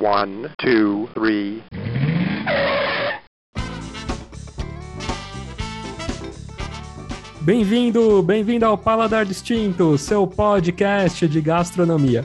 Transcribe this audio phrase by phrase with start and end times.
[0.00, 1.62] One, two, three.
[7.42, 12.24] Bem-vindo, bem-vindo ao Paladar Distinto, seu podcast de gastronomia.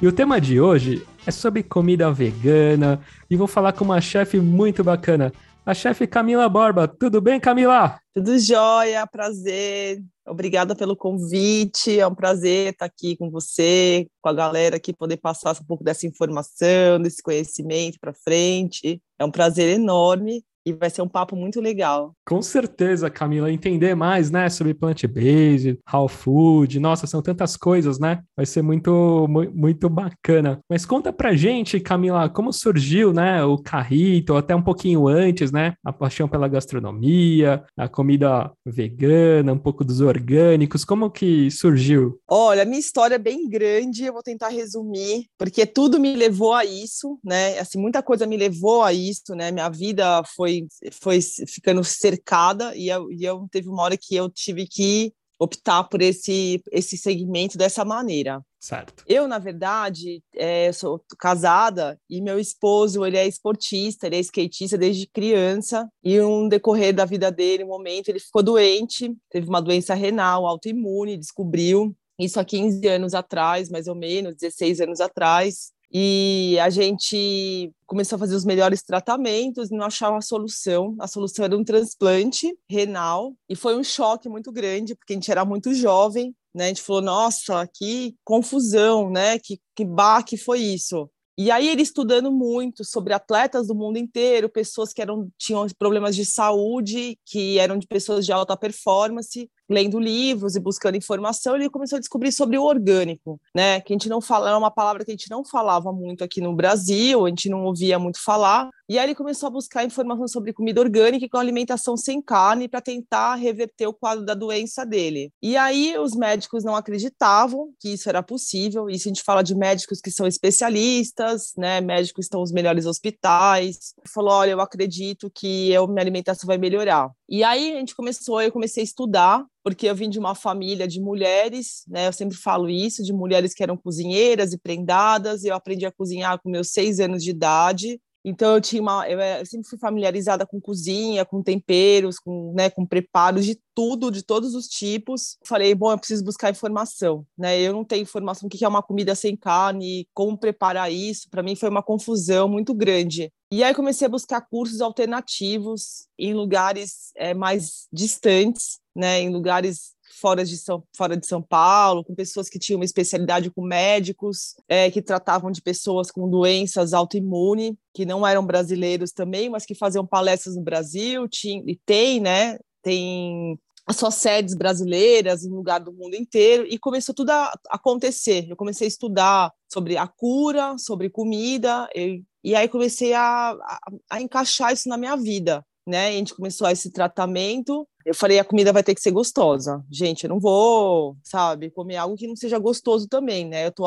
[0.00, 3.00] E o tema de hoje é sobre comida vegana
[3.30, 5.32] e vou falar com uma chefe muito bacana,
[5.64, 6.88] a chefe Camila Borba.
[6.88, 8.00] Tudo bem, Camila?
[8.12, 10.02] Tudo jóia, prazer.
[10.26, 11.98] Obrigada pelo convite.
[11.98, 15.82] É um prazer estar aqui com você, com a galera aqui, poder passar um pouco
[15.82, 19.02] dessa informação, desse conhecimento para frente.
[19.18, 22.14] É um prazer enorme e vai ser um papo muito legal.
[22.26, 28.20] Com certeza, Camila, entender mais, né, sobre plant-based, raw food, nossa, são tantas coisas, né?
[28.36, 30.60] Vai ser muito, muito bacana.
[30.68, 35.74] Mas conta pra gente, Camila, como surgiu, né, o carrito, até um pouquinho antes, né,
[35.84, 42.18] a paixão pela gastronomia, a comida vegana, um pouco dos orgânicos, como que surgiu?
[42.28, 46.64] Olha, minha história é bem grande, eu vou tentar resumir, porque tudo me levou a
[46.64, 47.58] isso, né?
[47.58, 49.50] Assim, muita coisa me levou a isso, né?
[49.50, 50.51] Minha vida foi
[50.92, 55.12] foi, foi ficando cercada e eu, e eu teve uma hora que eu tive que
[55.38, 58.40] optar por esse, esse segmento dessa maneira.
[58.60, 59.02] Certo.
[59.08, 64.78] Eu, na verdade, é, sou casada e meu esposo, ele é esportista, ele é skatista
[64.78, 69.60] desde criança e um decorrer da vida dele, um momento, ele ficou doente, teve uma
[69.60, 75.72] doença renal autoimune, descobriu isso há 15 anos atrás, mais ou menos, 16 anos atrás.
[75.92, 80.96] E a gente começou a fazer os melhores tratamentos e não achava a solução.
[80.98, 85.30] A solução era um transplante renal e foi um choque muito grande, porque a gente
[85.30, 86.64] era muito jovem, né?
[86.64, 89.38] A gente falou, nossa, que confusão, né?
[89.38, 91.10] Que, que baque foi isso.
[91.36, 96.14] E aí ele estudando muito sobre atletas do mundo inteiro, pessoas que eram tinham problemas
[96.14, 101.70] de saúde, que eram de pessoas de alta performance, lendo livros e buscando informação, ele
[101.70, 103.80] começou a descobrir sobre o orgânico, né?
[103.80, 106.40] Que a gente não fala, é uma palavra que a gente não falava muito aqui
[106.40, 108.70] no Brasil, a gente não ouvia muito falar.
[108.88, 112.68] E aí ele começou a buscar informação sobre comida orgânica e com alimentação sem carne
[112.68, 115.32] para tentar reverter o quadro da doença dele.
[115.40, 118.90] E aí os médicos não acreditavam que isso era possível.
[118.90, 121.80] Isso a gente fala de médicos que são especialistas, né?
[121.80, 123.94] Médicos que estão nos melhores hospitais.
[123.96, 127.10] Ele falou: "Olha, eu acredito que eu, minha alimentação vai melhorar".
[127.32, 130.86] E aí a gente começou, eu comecei a estudar porque eu vim de uma família
[130.86, 132.06] de mulheres, né?
[132.06, 135.42] Eu sempre falo isso, de mulheres que eram cozinheiras e prendadas.
[135.42, 137.98] Eu aprendi a cozinhar com meus seis anos de idade.
[138.22, 142.84] Então eu tinha uma, eu, sempre fui familiarizada com cozinha, com temperos, com, né, com
[142.84, 145.38] preparos de tudo, de todos os tipos.
[145.42, 147.58] Falei, bom, eu preciso buscar informação, né?
[147.58, 151.30] Eu não tenho informação do que é uma comida sem carne, como preparar isso.
[151.30, 153.32] Para mim foi uma confusão muito grande.
[153.52, 159.20] E aí comecei a buscar cursos alternativos em lugares é, mais distantes, né?
[159.20, 163.50] Em lugares fora de São, fora de São Paulo, com pessoas que tinham uma especialidade
[163.50, 169.50] com médicos, é, que tratavam de pessoas com doenças autoimunes, que não eram brasileiros também,
[169.50, 172.58] mas que faziam palestras no Brasil, tinha, e tem, né?
[172.82, 178.46] Tem as suas sedes brasileiras em lugar do mundo inteiro e começou tudo a acontecer.
[178.48, 183.78] Eu comecei a estudar sobre a cura, sobre comida e, e aí comecei a, a,
[184.10, 186.08] a encaixar isso na minha vida, né?
[186.08, 189.84] A gente começou esse tratamento eu falei, a comida vai ter que ser gostosa.
[189.90, 193.66] Gente, eu não vou, sabe, comer algo que não seja gostoso também, né?
[193.66, 193.84] Eu, tô,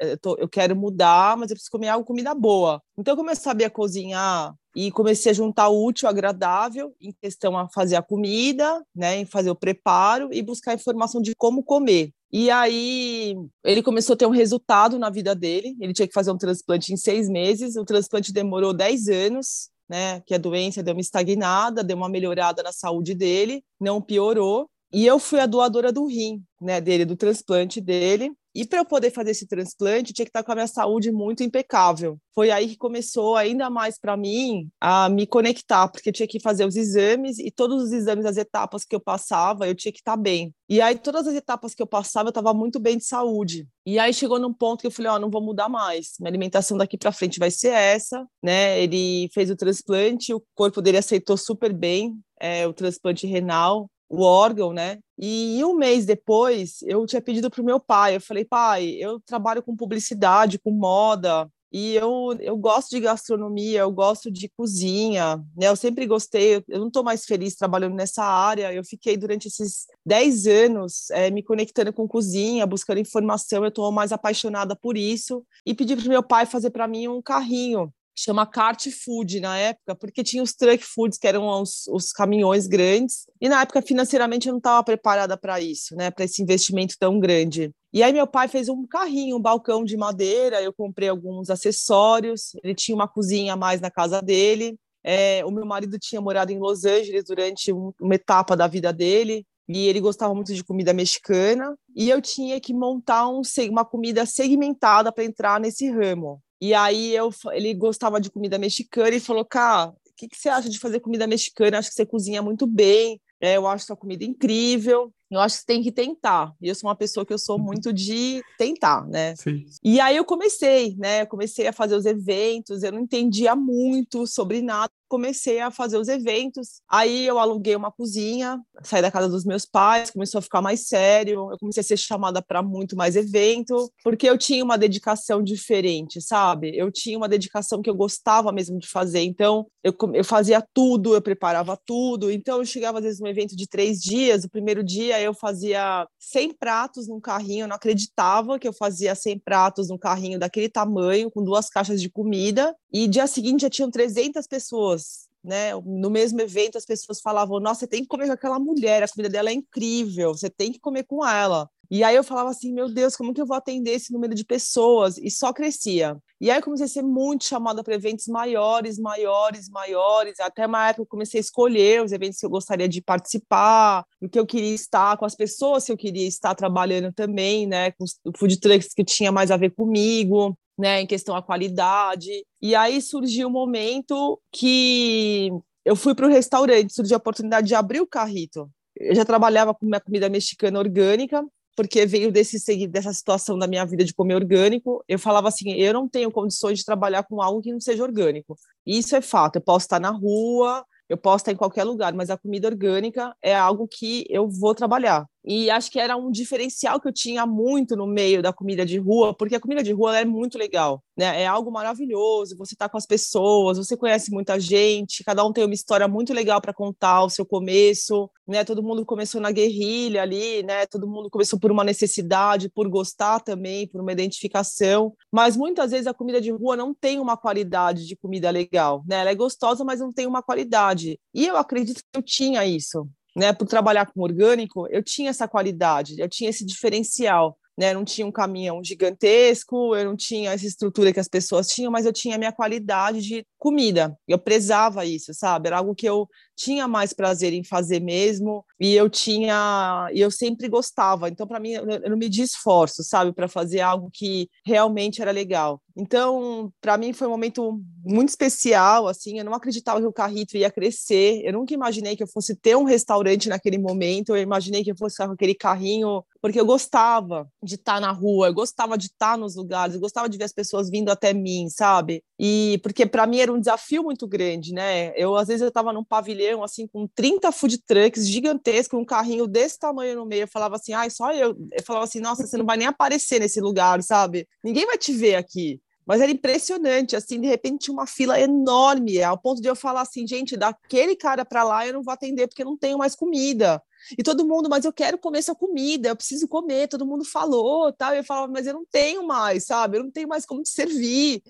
[0.00, 2.82] eu, tô, eu quero mudar, mas eu preciso comer algo, comida boa.
[2.96, 7.12] Então, eu comecei a saber a cozinhar e comecei a juntar o útil agradável em
[7.20, 11.62] questão a fazer a comida, né, em fazer o preparo e buscar informação de como
[11.62, 12.10] comer.
[12.30, 13.34] E aí
[13.64, 15.76] ele começou a ter um resultado na vida dele.
[15.80, 17.76] Ele tinha que fazer um transplante em seis meses.
[17.76, 20.20] O transplante demorou dez anos né?
[20.26, 24.68] Que a doença deu uma estagnada, deu uma melhorada na saúde dele, não piorou.
[24.92, 28.30] E eu fui a doadora do rim, né, dele, do transplante dele.
[28.58, 31.44] E para eu poder fazer esse transplante, tinha que estar com a minha saúde muito
[31.44, 32.18] impecável.
[32.34, 36.40] Foi aí que começou ainda mais para mim a me conectar, porque eu tinha que
[36.40, 40.00] fazer os exames e todos os exames, as etapas que eu passava, eu tinha que
[40.00, 40.52] estar bem.
[40.68, 43.64] E aí todas as etapas que eu passava, eu estava muito bem de saúde.
[43.86, 46.14] E aí chegou num ponto que eu falei, ó, oh, não vou mudar mais.
[46.18, 48.82] Minha alimentação daqui para frente vai ser essa, né?
[48.82, 54.22] Ele fez o transplante, o corpo dele aceitou super bem é, o transplante renal o
[54.22, 54.98] órgão, né?
[55.18, 58.16] E um mês depois, eu tinha pedido para o meu pai.
[58.16, 63.80] Eu falei, pai, eu trabalho com publicidade, com moda, e eu, eu gosto de gastronomia,
[63.80, 65.68] eu gosto de cozinha, né?
[65.68, 68.72] Eu sempre gostei, eu não estou mais feliz trabalhando nessa área.
[68.72, 73.92] Eu fiquei durante esses 10 anos é, me conectando com cozinha, buscando informação, eu estou
[73.92, 75.44] mais apaixonada por isso.
[75.66, 79.94] E pedi para meu pai fazer para mim um carrinho chama Cart Food na época,
[79.94, 84.48] porque tinha os truck foods, que eram os, os caminhões grandes, e na época financeiramente
[84.48, 87.70] eu não estava preparada para isso, né, para esse investimento tão grande.
[87.92, 92.52] E aí meu pai fez um carrinho, um balcão de madeira, eu comprei alguns acessórios,
[92.62, 94.76] ele tinha uma cozinha a mais na casa dele.
[95.02, 98.92] É, o meu marido tinha morado em Los Angeles durante um, uma etapa da vida
[98.92, 103.84] dele, e ele gostava muito de comida mexicana, e eu tinha que montar um, uma
[103.84, 106.42] comida segmentada para entrar nesse ramo.
[106.60, 110.48] E aí eu, ele gostava de comida mexicana e falou, cara, o que, que você
[110.48, 111.78] acha de fazer comida mexicana?
[111.78, 115.60] Acho que você cozinha muito bem, é, eu acho sua comida incrível eu acho que
[115.60, 116.54] você tem que tentar.
[116.60, 117.64] E eu sou uma pessoa que eu sou uhum.
[117.64, 119.34] muito de tentar, né?
[119.36, 119.64] Sim.
[119.82, 121.22] E aí eu comecei, né?
[121.22, 125.98] Eu comecei a fazer os eventos, eu não entendia muito sobre nada, comecei a fazer
[125.98, 126.80] os eventos.
[126.88, 130.86] Aí eu aluguei uma cozinha, saí da casa dos meus pais, começou a ficar mais
[130.86, 131.50] sério.
[131.50, 136.20] Eu comecei a ser chamada para muito mais evento, porque eu tinha uma dedicação diferente,
[136.20, 136.76] sabe?
[136.76, 139.22] Eu tinha uma dedicação que eu gostava mesmo de fazer.
[139.22, 142.30] Então eu, eu fazia tudo, eu preparava tudo.
[142.30, 144.44] Então eu chegava às vezes num evento de três dias.
[144.44, 147.64] O primeiro dia eu fazia 100 pratos num carrinho.
[147.64, 152.00] Eu não acreditava que eu fazia 100 pratos num carrinho daquele tamanho, com duas caixas
[152.00, 152.74] de comida.
[152.92, 155.72] E dia seguinte já tinham 300 pessoas né?
[155.84, 159.08] No mesmo evento, as pessoas falavam: Nossa, você tem que comer com aquela mulher, a
[159.08, 161.70] comida dela é incrível, você tem que comer com ela.
[161.90, 164.44] E aí eu falava assim: Meu Deus, como que eu vou atender esse número de
[164.44, 165.18] pessoas?
[165.18, 166.16] E só crescia.
[166.40, 170.38] E aí eu comecei a ser muito chamada para eventos maiores, maiores, maiores.
[170.40, 174.28] Até uma época eu comecei a escolher os eventos que eu gostaria de participar, o
[174.28, 177.90] que eu queria estar, com as pessoas que eu queria estar trabalhando também, né?
[177.92, 182.30] Com os food trucks que tinha mais a ver comigo né, em questão à qualidade.
[182.62, 185.50] E aí surgiu um momento que
[185.84, 188.70] eu fui para o restaurante, surgiu a oportunidade de abrir o carrito.
[188.96, 191.44] Eu já trabalhava com minha comida mexicana orgânica,
[191.78, 192.58] porque veio desse
[192.88, 195.04] dessa situação da minha vida de comer orgânico.
[195.06, 198.56] Eu falava assim, eu não tenho condições de trabalhar com algo que não seja orgânico.
[198.84, 199.56] Isso é fato.
[199.56, 203.32] Eu posso estar na rua, eu posso estar em qualquer lugar, mas a comida orgânica
[203.40, 205.24] é algo que eu vou trabalhar.
[205.44, 208.98] E acho que era um diferencial que eu tinha muito no meio da comida de
[208.98, 211.42] rua, porque a comida de rua é muito legal, né?
[211.42, 215.64] É algo maravilhoso, você tá com as pessoas, você conhece muita gente, cada um tem
[215.64, 218.64] uma história muito legal para contar o seu começo, né?
[218.64, 220.86] Todo mundo começou na guerrilha ali, né?
[220.86, 226.06] Todo mundo começou por uma necessidade, por gostar também, por uma identificação, mas muitas vezes
[226.06, 229.20] a comida de rua não tem uma qualidade de comida legal, né?
[229.20, 231.18] Ela é gostosa, mas não tem uma qualidade.
[231.32, 235.48] E eu acredito que eu tinha isso, né, por trabalhar com orgânico, eu tinha essa
[235.48, 237.58] qualidade, eu tinha esse diferencial.
[237.78, 241.92] Né, não tinha um caminhão gigantesco, eu não tinha essa estrutura que as pessoas tinham,
[241.92, 244.18] mas eu tinha a minha qualidade de comida.
[244.26, 245.68] Eu prezava isso, sabe?
[245.68, 246.28] Era algo que eu
[246.58, 251.28] tinha mais prazer em fazer mesmo e eu tinha e eu sempre gostava.
[251.28, 255.80] Então para mim eu, não me esforço, sabe, para fazer algo que realmente era legal.
[256.00, 260.56] Então, para mim foi um momento muito especial, assim, eu não acreditava que o Carrito
[260.56, 261.42] ia crescer.
[261.44, 264.30] Eu nunca imaginei que eu fosse ter um restaurante naquele momento.
[264.30, 268.12] Eu imaginei que eu fosse com aquele carrinho, porque eu gostava de estar tá na
[268.12, 271.10] rua, eu gostava de estar tá nos lugares, eu gostava de ver as pessoas vindo
[271.10, 272.22] até mim, sabe?
[272.38, 275.12] E porque para mim era um desafio muito grande, né?
[275.16, 279.46] Eu às vezes eu estava num pavilhão assim com 30 food trucks gigantescos, um carrinho
[279.46, 281.56] desse tamanho no meio, eu falava assim: "Ai, só eu".
[281.72, 284.46] Eu falava assim: "Nossa, você não vai nem aparecer nesse lugar, sabe?
[284.62, 285.80] Ninguém vai te ver aqui".
[286.08, 290.00] Mas era impressionante, assim, de repente tinha uma fila enorme, ao ponto de eu falar
[290.00, 293.82] assim, gente, daquele cara para lá eu não vou atender porque não tenho mais comida.
[294.16, 297.92] E todo mundo, mas eu quero comer essa comida, eu preciso comer, todo mundo falou,
[297.92, 298.14] tal.
[298.14, 299.98] E eu falava, mas eu não tenho mais, sabe?
[299.98, 301.42] Eu não tenho mais como te servir.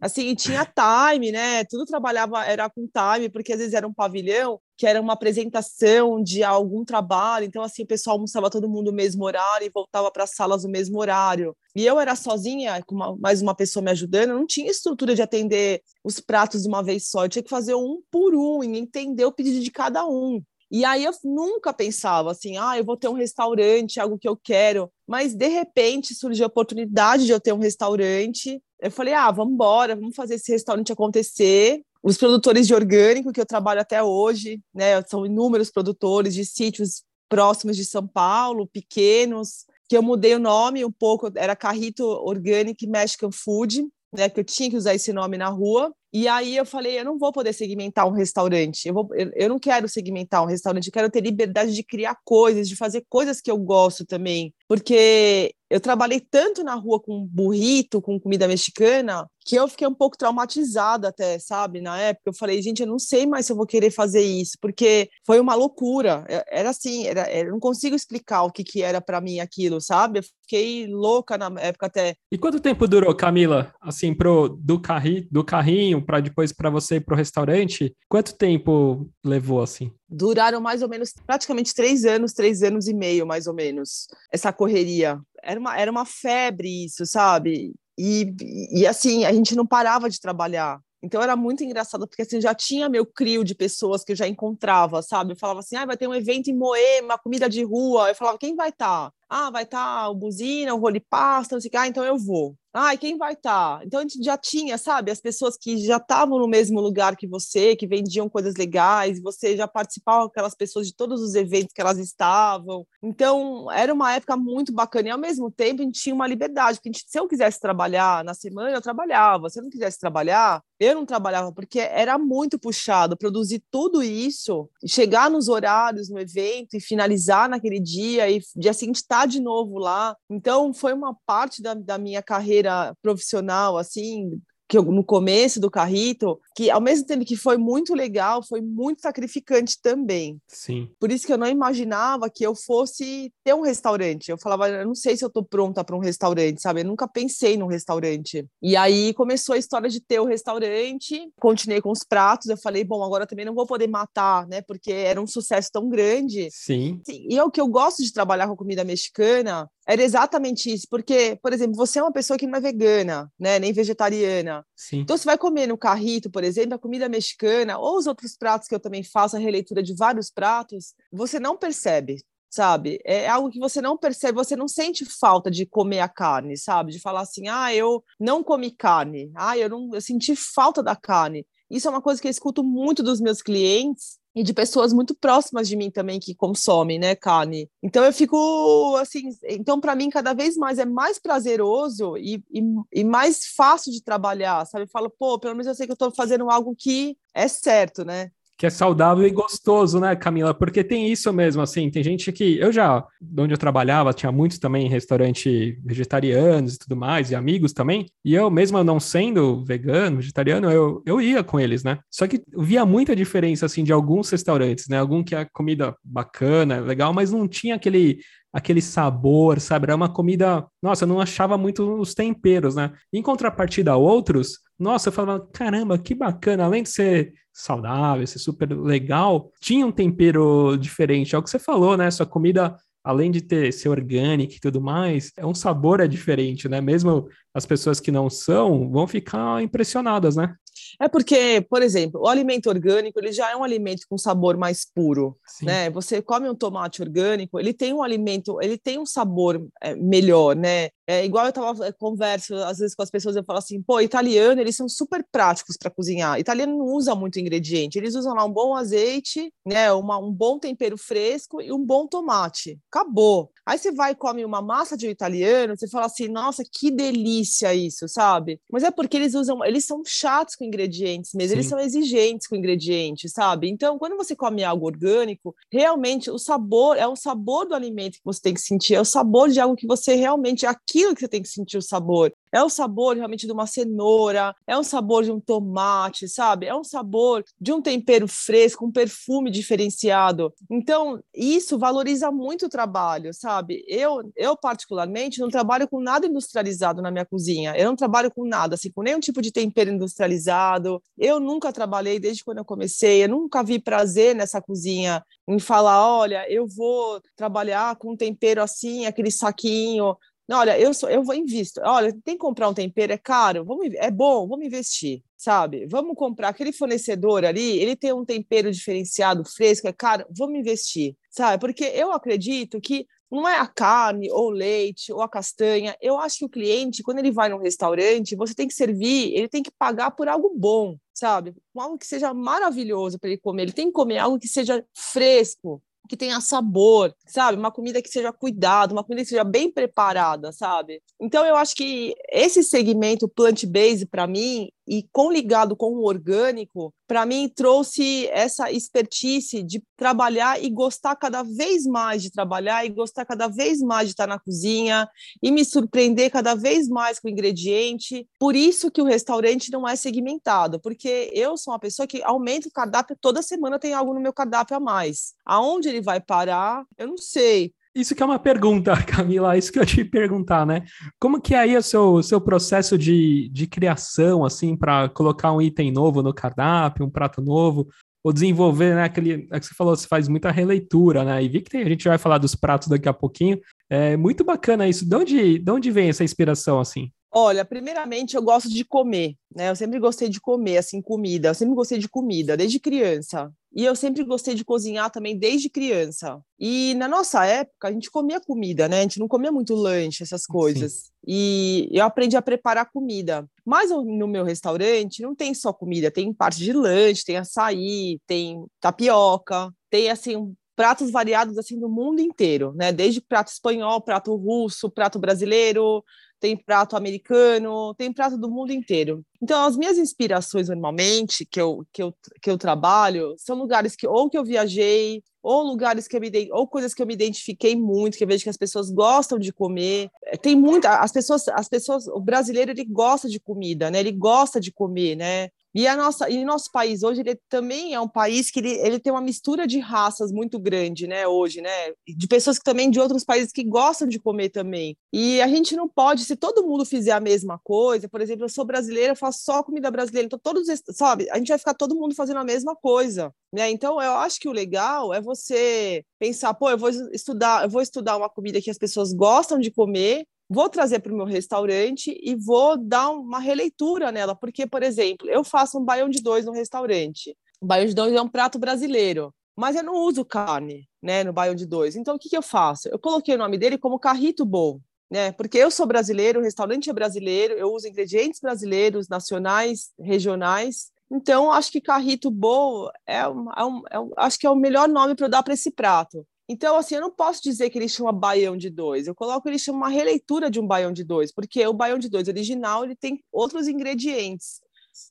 [0.00, 1.64] Assim, tinha time, né?
[1.64, 6.22] Tudo trabalhava, era com time, porque às vezes era um pavilhão que era uma apresentação
[6.22, 10.08] de algum trabalho, então assim, o pessoal almoçava todo mundo no mesmo horário e voltava
[10.08, 11.56] para as salas no mesmo horário.
[11.74, 15.16] E eu era sozinha, com uma, mais uma pessoa me ajudando, eu não tinha estrutura
[15.16, 18.62] de atender os pratos de uma vez só, eu tinha que fazer um por um
[18.62, 20.40] e entender o pedido de cada um.
[20.70, 24.36] E aí eu nunca pensava assim, ah, eu vou ter um restaurante, algo que eu
[24.36, 24.90] quero.
[25.06, 28.62] Mas de repente surgiu a oportunidade de eu ter um restaurante.
[28.80, 31.82] Eu falei, ah, vamos embora, vamos fazer esse restaurante acontecer.
[32.02, 37.02] Os produtores de orgânico que eu trabalho até hoje, né, são inúmeros produtores de sítios
[37.28, 42.86] próximos de São Paulo, pequenos, que eu mudei o nome um pouco, era Carrito Organic
[42.86, 45.92] Mexican Food, né, que eu tinha que usar esse nome na rua.
[46.12, 48.86] E aí eu falei, eu não vou poder segmentar um restaurante.
[48.86, 52.16] Eu, vou, eu, eu, não quero segmentar um restaurante, eu quero ter liberdade de criar
[52.24, 54.54] coisas, de fazer coisas que eu gosto também.
[54.66, 59.94] Porque eu trabalhei tanto na rua com burrito, com comida mexicana, que eu fiquei um
[59.94, 61.80] pouco traumatizada até, sabe?
[61.80, 64.58] Na época eu falei, gente, eu não sei mais se eu vou querer fazer isso,
[64.60, 66.24] porque foi uma loucura.
[66.50, 70.18] Era assim, era, eu não consigo explicar o que, que era para mim aquilo, sabe?
[70.18, 72.14] Eu fiquei louca na época até.
[72.30, 73.72] E quanto tempo durou, Camila?
[73.80, 77.94] Assim, pro do, carri, do carrinho para depois para você ir pro restaurante?
[78.08, 79.90] Quanto tempo levou assim?
[80.08, 84.52] Duraram mais ou menos praticamente três anos, três anos e meio, mais ou menos, essa
[84.52, 85.20] correria.
[85.42, 87.74] Era uma, era uma febre isso, sabe?
[87.98, 88.32] E,
[88.72, 90.80] e assim, a gente não parava de trabalhar.
[91.02, 94.26] Então era muito engraçado, porque assim, já tinha meu crio de pessoas que eu já
[94.26, 95.32] encontrava, sabe?
[95.32, 98.08] Eu falava assim, ah, vai ter um evento em Moema, comida de rua.
[98.08, 99.10] Eu falava, quem vai estar?
[99.10, 99.12] Tá?
[99.28, 101.76] Ah, vai estar tá o Buzina, o Role Pasta, não sei o que.
[101.76, 102.56] Ah, então eu vou.
[102.72, 103.78] Ah, e quem vai estar?
[103.78, 103.84] Tá?
[103.84, 107.26] Então a gente já tinha, sabe, as pessoas que já estavam no mesmo lugar que
[107.26, 111.72] você, que vendiam coisas legais, você já participava com aquelas pessoas de todos os eventos
[111.72, 112.86] que elas estavam.
[113.02, 116.78] Então era uma época muito bacana e ao mesmo tempo a gente tinha uma liberdade,
[116.78, 119.48] porque gente, se eu quisesse trabalhar na semana, eu trabalhava.
[119.48, 124.70] Se eu não quisesse trabalhar, eu não trabalhava, porque era muito puxado produzir tudo isso,
[124.86, 129.78] chegar nos horários no evento e finalizar naquele dia e dia seguinte estar de novo
[129.78, 130.16] lá.
[130.28, 135.70] Então, foi uma parte da, da minha carreira profissional, assim, que eu, no começo do
[135.70, 140.38] Carrito, que ao mesmo tempo que foi muito legal, foi muito sacrificante também.
[140.46, 140.90] Sim.
[141.00, 144.30] Por isso que eu não imaginava que eu fosse ter um restaurante.
[144.30, 146.82] Eu falava, eu não sei se eu tô pronta para um restaurante, sabe?
[146.82, 148.46] Eu nunca pensei num restaurante.
[148.60, 152.84] E aí começou a história de ter o restaurante, continuei com os pratos, eu falei,
[152.84, 154.60] bom, agora também não vou poder matar, né?
[154.60, 156.48] Porque era um sucesso tão grande.
[156.50, 157.00] Sim.
[157.08, 161.38] E é o que eu gosto de trabalhar com comida mexicana, era exatamente isso, porque,
[161.42, 164.57] por exemplo, você é uma pessoa que não é vegana, né, nem vegetariana.
[164.76, 165.00] Sim.
[165.00, 168.68] Então, você vai comer no carrito, por exemplo, a comida mexicana ou os outros pratos
[168.68, 173.00] que eu também faço, a releitura de vários pratos, você não percebe, sabe?
[173.04, 176.92] É algo que você não percebe, você não sente falta de comer a carne, sabe?
[176.92, 180.96] De falar assim, ah, eu não comi carne, ah, eu não, eu senti falta da
[180.96, 181.46] carne.
[181.70, 185.14] Isso é uma coisa que eu escuto muito dos meus clientes e de pessoas muito
[185.14, 187.70] próximas de mim também que consomem, né, carne.
[187.82, 192.62] Então eu fico assim, então para mim cada vez mais é mais prazeroso e, e,
[192.92, 194.84] e, mais fácil de trabalhar, sabe?
[194.84, 198.04] Eu falo, pô, pelo menos eu sei que eu estou fazendo algo que é certo,
[198.04, 198.30] né?
[198.58, 200.52] Que é saudável e gostoso, né, Camila?
[200.52, 203.06] Porque tem isso mesmo, assim, tem gente que eu já,
[203.38, 208.34] onde eu trabalhava, tinha muitos também restaurante vegetarianos e tudo mais, e amigos também, e
[208.34, 212.00] eu mesmo não sendo vegano, vegetariano, eu, eu ia com eles, né?
[212.10, 214.98] Só que via muita diferença, assim, de alguns restaurantes, né?
[214.98, 218.18] Algum que a comida bacana, legal, mas não tinha aquele
[218.50, 219.84] aquele sabor, sabe?
[219.84, 222.92] Era uma comida, nossa, eu não achava muito os temperos, né?
[223.12, 228.38] Em contrapartida a outros, nossa, eu falava, caramba, que bacana, além de ser saudável, ser
[228.38, 231.34] super legal, tinha um tempero diferente.
[231.34, 232.08] É o que você falou, né?
[232.08, 236.68] Sua comida, além de ter ser orgânica e tudo mais, é um sabor é diferente,
[236.68, 236.80] né?
[236.80, 240.54] Mesmo as pessoas que não são vão ficar impressionadas, né?
[241.00, 244.84] É porque, por exemplo, o alimento orgânico ele já é um alimento com sabor mais
[244.84, 245.66] puro, Sim.
[245.66, 245.90] né?
[245.90, 250.54] Você come um tomate orgânico, ele tem um alimento, ele tem um sabor é, melhor,
[250.54, 250.90] né?
[251.10, 253.98] É igual eu tava eu converso às vezes com as pessoas, eu falo assim, pô,
[253.98, 256.38] italiano, eles são super práticos para cozinhar.
[256.38, 260.58] Italiano não usa muito ingrediente, eles usam lá um bom azeite, né, uma, um bom
[260.58, 262.78] tempero fresco e um bom tomate.
[262.92, 263.50] Acabou.
[263.64, 267.74] Aí você vai e come uma massa de italiano, você fala assim, nossa, que delícia
[267.74, 268.60] isso, sabe?
[268.70, 271.54] Mas é porque eles usam, eles são chatos com ingredientes mesmo, Sim.
[271.54, 273.70] eles são exigentes com ingredientes, sabe?
[273.70, 278.24] Então, quando você come algo orgânico, realmente o sabor é o sabor do alimento que
[278.24, 281.20] você tem que sentir, é o sabor de algo que você realmente aqui aquilo que
[281.20, 282.32] você tem que sentir o sabor.
[282.50, 286.66] É o sabor realmente de uma cenoura, é o sabor de um tomate, sabe?
[286.66, 290.52] É um sabor de um tempero fresco, um perfume diferenciado.
[290.70, 293.84] Então, isso valoriza muito o trabalho, sabe?
[293.86, 297.76] Eu, eu particularmente, não trabalho com nada industrializado na minha cozinha.
[297.76, 301.02] Eu não trabalho com nada, assim, com nenhum tipo de tempero industrializado.
[301.18, 306.06] Eu nunca trabalhei desde quando eu comecei, eu nunca vi prazer nessa cozinha em falar,
[306.06, 310.16] olha, eu vou trabalhar com um tempero assim, aquele saquinho,
[310.50, 311.82] olha, eu sou, eu vou investir.
[311.84, 315.86] Olha, tem que comprar um tempero, é caro, vamos, é bom, vamos investir, sabe?
[315.86, 321.16] Vamos comprar aquele fornecedor ali, ele tem um tempero diferenciado, fresco, é caro, vamos investir,
[321.30, 321.60] sabe?
[321.60, 325.96] Porque eu acredito que não é a carne ou o leite ou a castanha.
[326.00, 329.48] Eu acho que o cliente, quando ele vai num restaurante, você tem que servir, ele
[329.48, 331.54] tem que pagar por algo bom, sabe?
[331.76, 333.64] Algo que seja maravilhoso para ele comer.
[333.64, 337.58] Ele tem que comer algo que seja fresco, que tenha sabor, sabe?
[337.58, 341.02] Uma comida que seja cuidada, uma comida que seja bem preparada, sabe?
[341.20, 347.26] Então eu acho que esse segmento plant-based para mim e ligado com o orgânico, para
[347.26, 353.24] mim trouxe essa expertise de trabalhar e gostar cada vez mais de trabalhar e gostar
[353.24, 355.08] cada vez mais de estar na cozinha
[355.42, 358.26] e me surpreender cada vez mais com o ingrediente.
[358.38, 362.68] Por isso que o restaurante não é segmentado, porque eu sou uma pessoa que aumenta
[362.68, 365.34] o cardápio toda semana tem algo no meu cardápio a mais.
[365.44, 367.74] Aonde ele vai parar, eu não sei.
[367.98, 370.84] Isso que é uma pergunta, Camila, isso que eu te perguntar, né?
[371.18, 375.60] Como que é aí o seu, seu processo de, de criação, assim, para colocar um
[375.60, 377.88] item novo no cardápio, um prato novo,
[378.22, 381.42] ou desenvolver, né, aquele, é que você falou, você faz muita releitura, né?
[381.42, 383.58] E vi que tem, a gente vai falar dos pratos daqui a pouquinho.
[383.90, 385.08] É muito bacana isso.
[385.08, 387.10] De onde, de onde vem essa inspiração, assim?
[387.40, 389.70] Olha, primeiramente eu gosto de comer, né?
[389.70, 391.50] Eu sempre gostei de comer, assim, comida.
[391.50, 393.48] Eu sempre gostei de comida, desde criança.
[393.72, 396.40] E eu sempre gostei de cozinhar também desde criança.
[396.58, 398.98] E na nossa época, a gente comia comida, né?
[398.98, 400.92] A gente não comia muito lanche, essas coisas.
[400.92, 401.10] Sim.
[401.28, 403.48] E eu aprendi a preparar comida.
[403.64, 408.64] Mas no meu restaurante não tem só comida, tem parte de lanche, tem açaí, tem
[408.80, 412.92] tapioca, tem assim pratos variados assim do mundo inteiro, né?
[412.92, 416.04] Desde prato espanhol, prato russo, prato brasileiro,
[416.40, 419.24] tem prato americano, tem prato do mundo inteiro.
[419.42, 424.06] Então, as minhas inspirações, normalmente, que eu, que eu, que eu trabalho, são lugares que
[424.06, 427.76] ou que eu viajei, ou lugares que eu me ou coisas que eu me identifiquei
[427.76, 430.10] muito, que eu vejo que as pessoas gostam de comer.
[430.26, 434.00] É, tem muita, as pessoas, as pessoas, o brasileiro ele gosta de comida, né?
[434.00, 435.48] Ele gosta de comer, né?
[435.74, 438.98] E a nossa, e nosso país hoje ele também é um país que ele, ele
[438.98, 441.26] tem uma mistura de raças muito grande, né?
[441.26, 441.70] Hoje, né?
[442.06, 444.96] De pessoas que também de outros países que gostam de comer também.
[445.12, 448.48] E a gente não pode, se todo mundo fizer a mesma coisa, por exemplo, eu
[448.48, 451.28] sou brasileira, eu faço só comida brasileira, então todos, sabe?
[451.30, 453.70] A gente vai ficar todo mundo fazendo a mesma coisa, né?
[453.70, 457.82] Então eu acho que o legal é você pensar, pô, eu vou estudar, eu vou
[457.82, 462.18] estudar uma comida que as pessoas gostam de comer vou trazer para o meu restaurante
[462.22, 466.46] e vou dar uma releitura nela, porque, por exemplo, eu faço um baião de dois
[466.46, 467.36] no restaurante.
[467.60, 471.32] O baião de dois é um prato brasileiro, mas eu não uso carne, né, no
[471.32, 471.96] baião de dois.
[471.96, 472.88] Então, o que, que eu faço?
[472.88, 476.88] Eu coloquei o nome dele como Carrito Bom, né, porque eu sou brasileiro, o restaurante
[476.88, 480.90] é brasileiro, eu uso ingredientes brasileiros, nacionais, regionais.
[481.10, 484.56] Então, acho que Carrito Bom é, um, é, um, é um, acho que é o
[484.56, 486.26] melhor nome para eu dar para esse prato.
[486.48, 489.06] Então, assim, eu não posso dizer que ele chama Baião de Dois.
[489.06, 492.08] Eu coloco ele chama uma releitura de um Baião de Dois, porque o Baião de
[492.08, 494.60] Dois original ele tem outros ingredientes.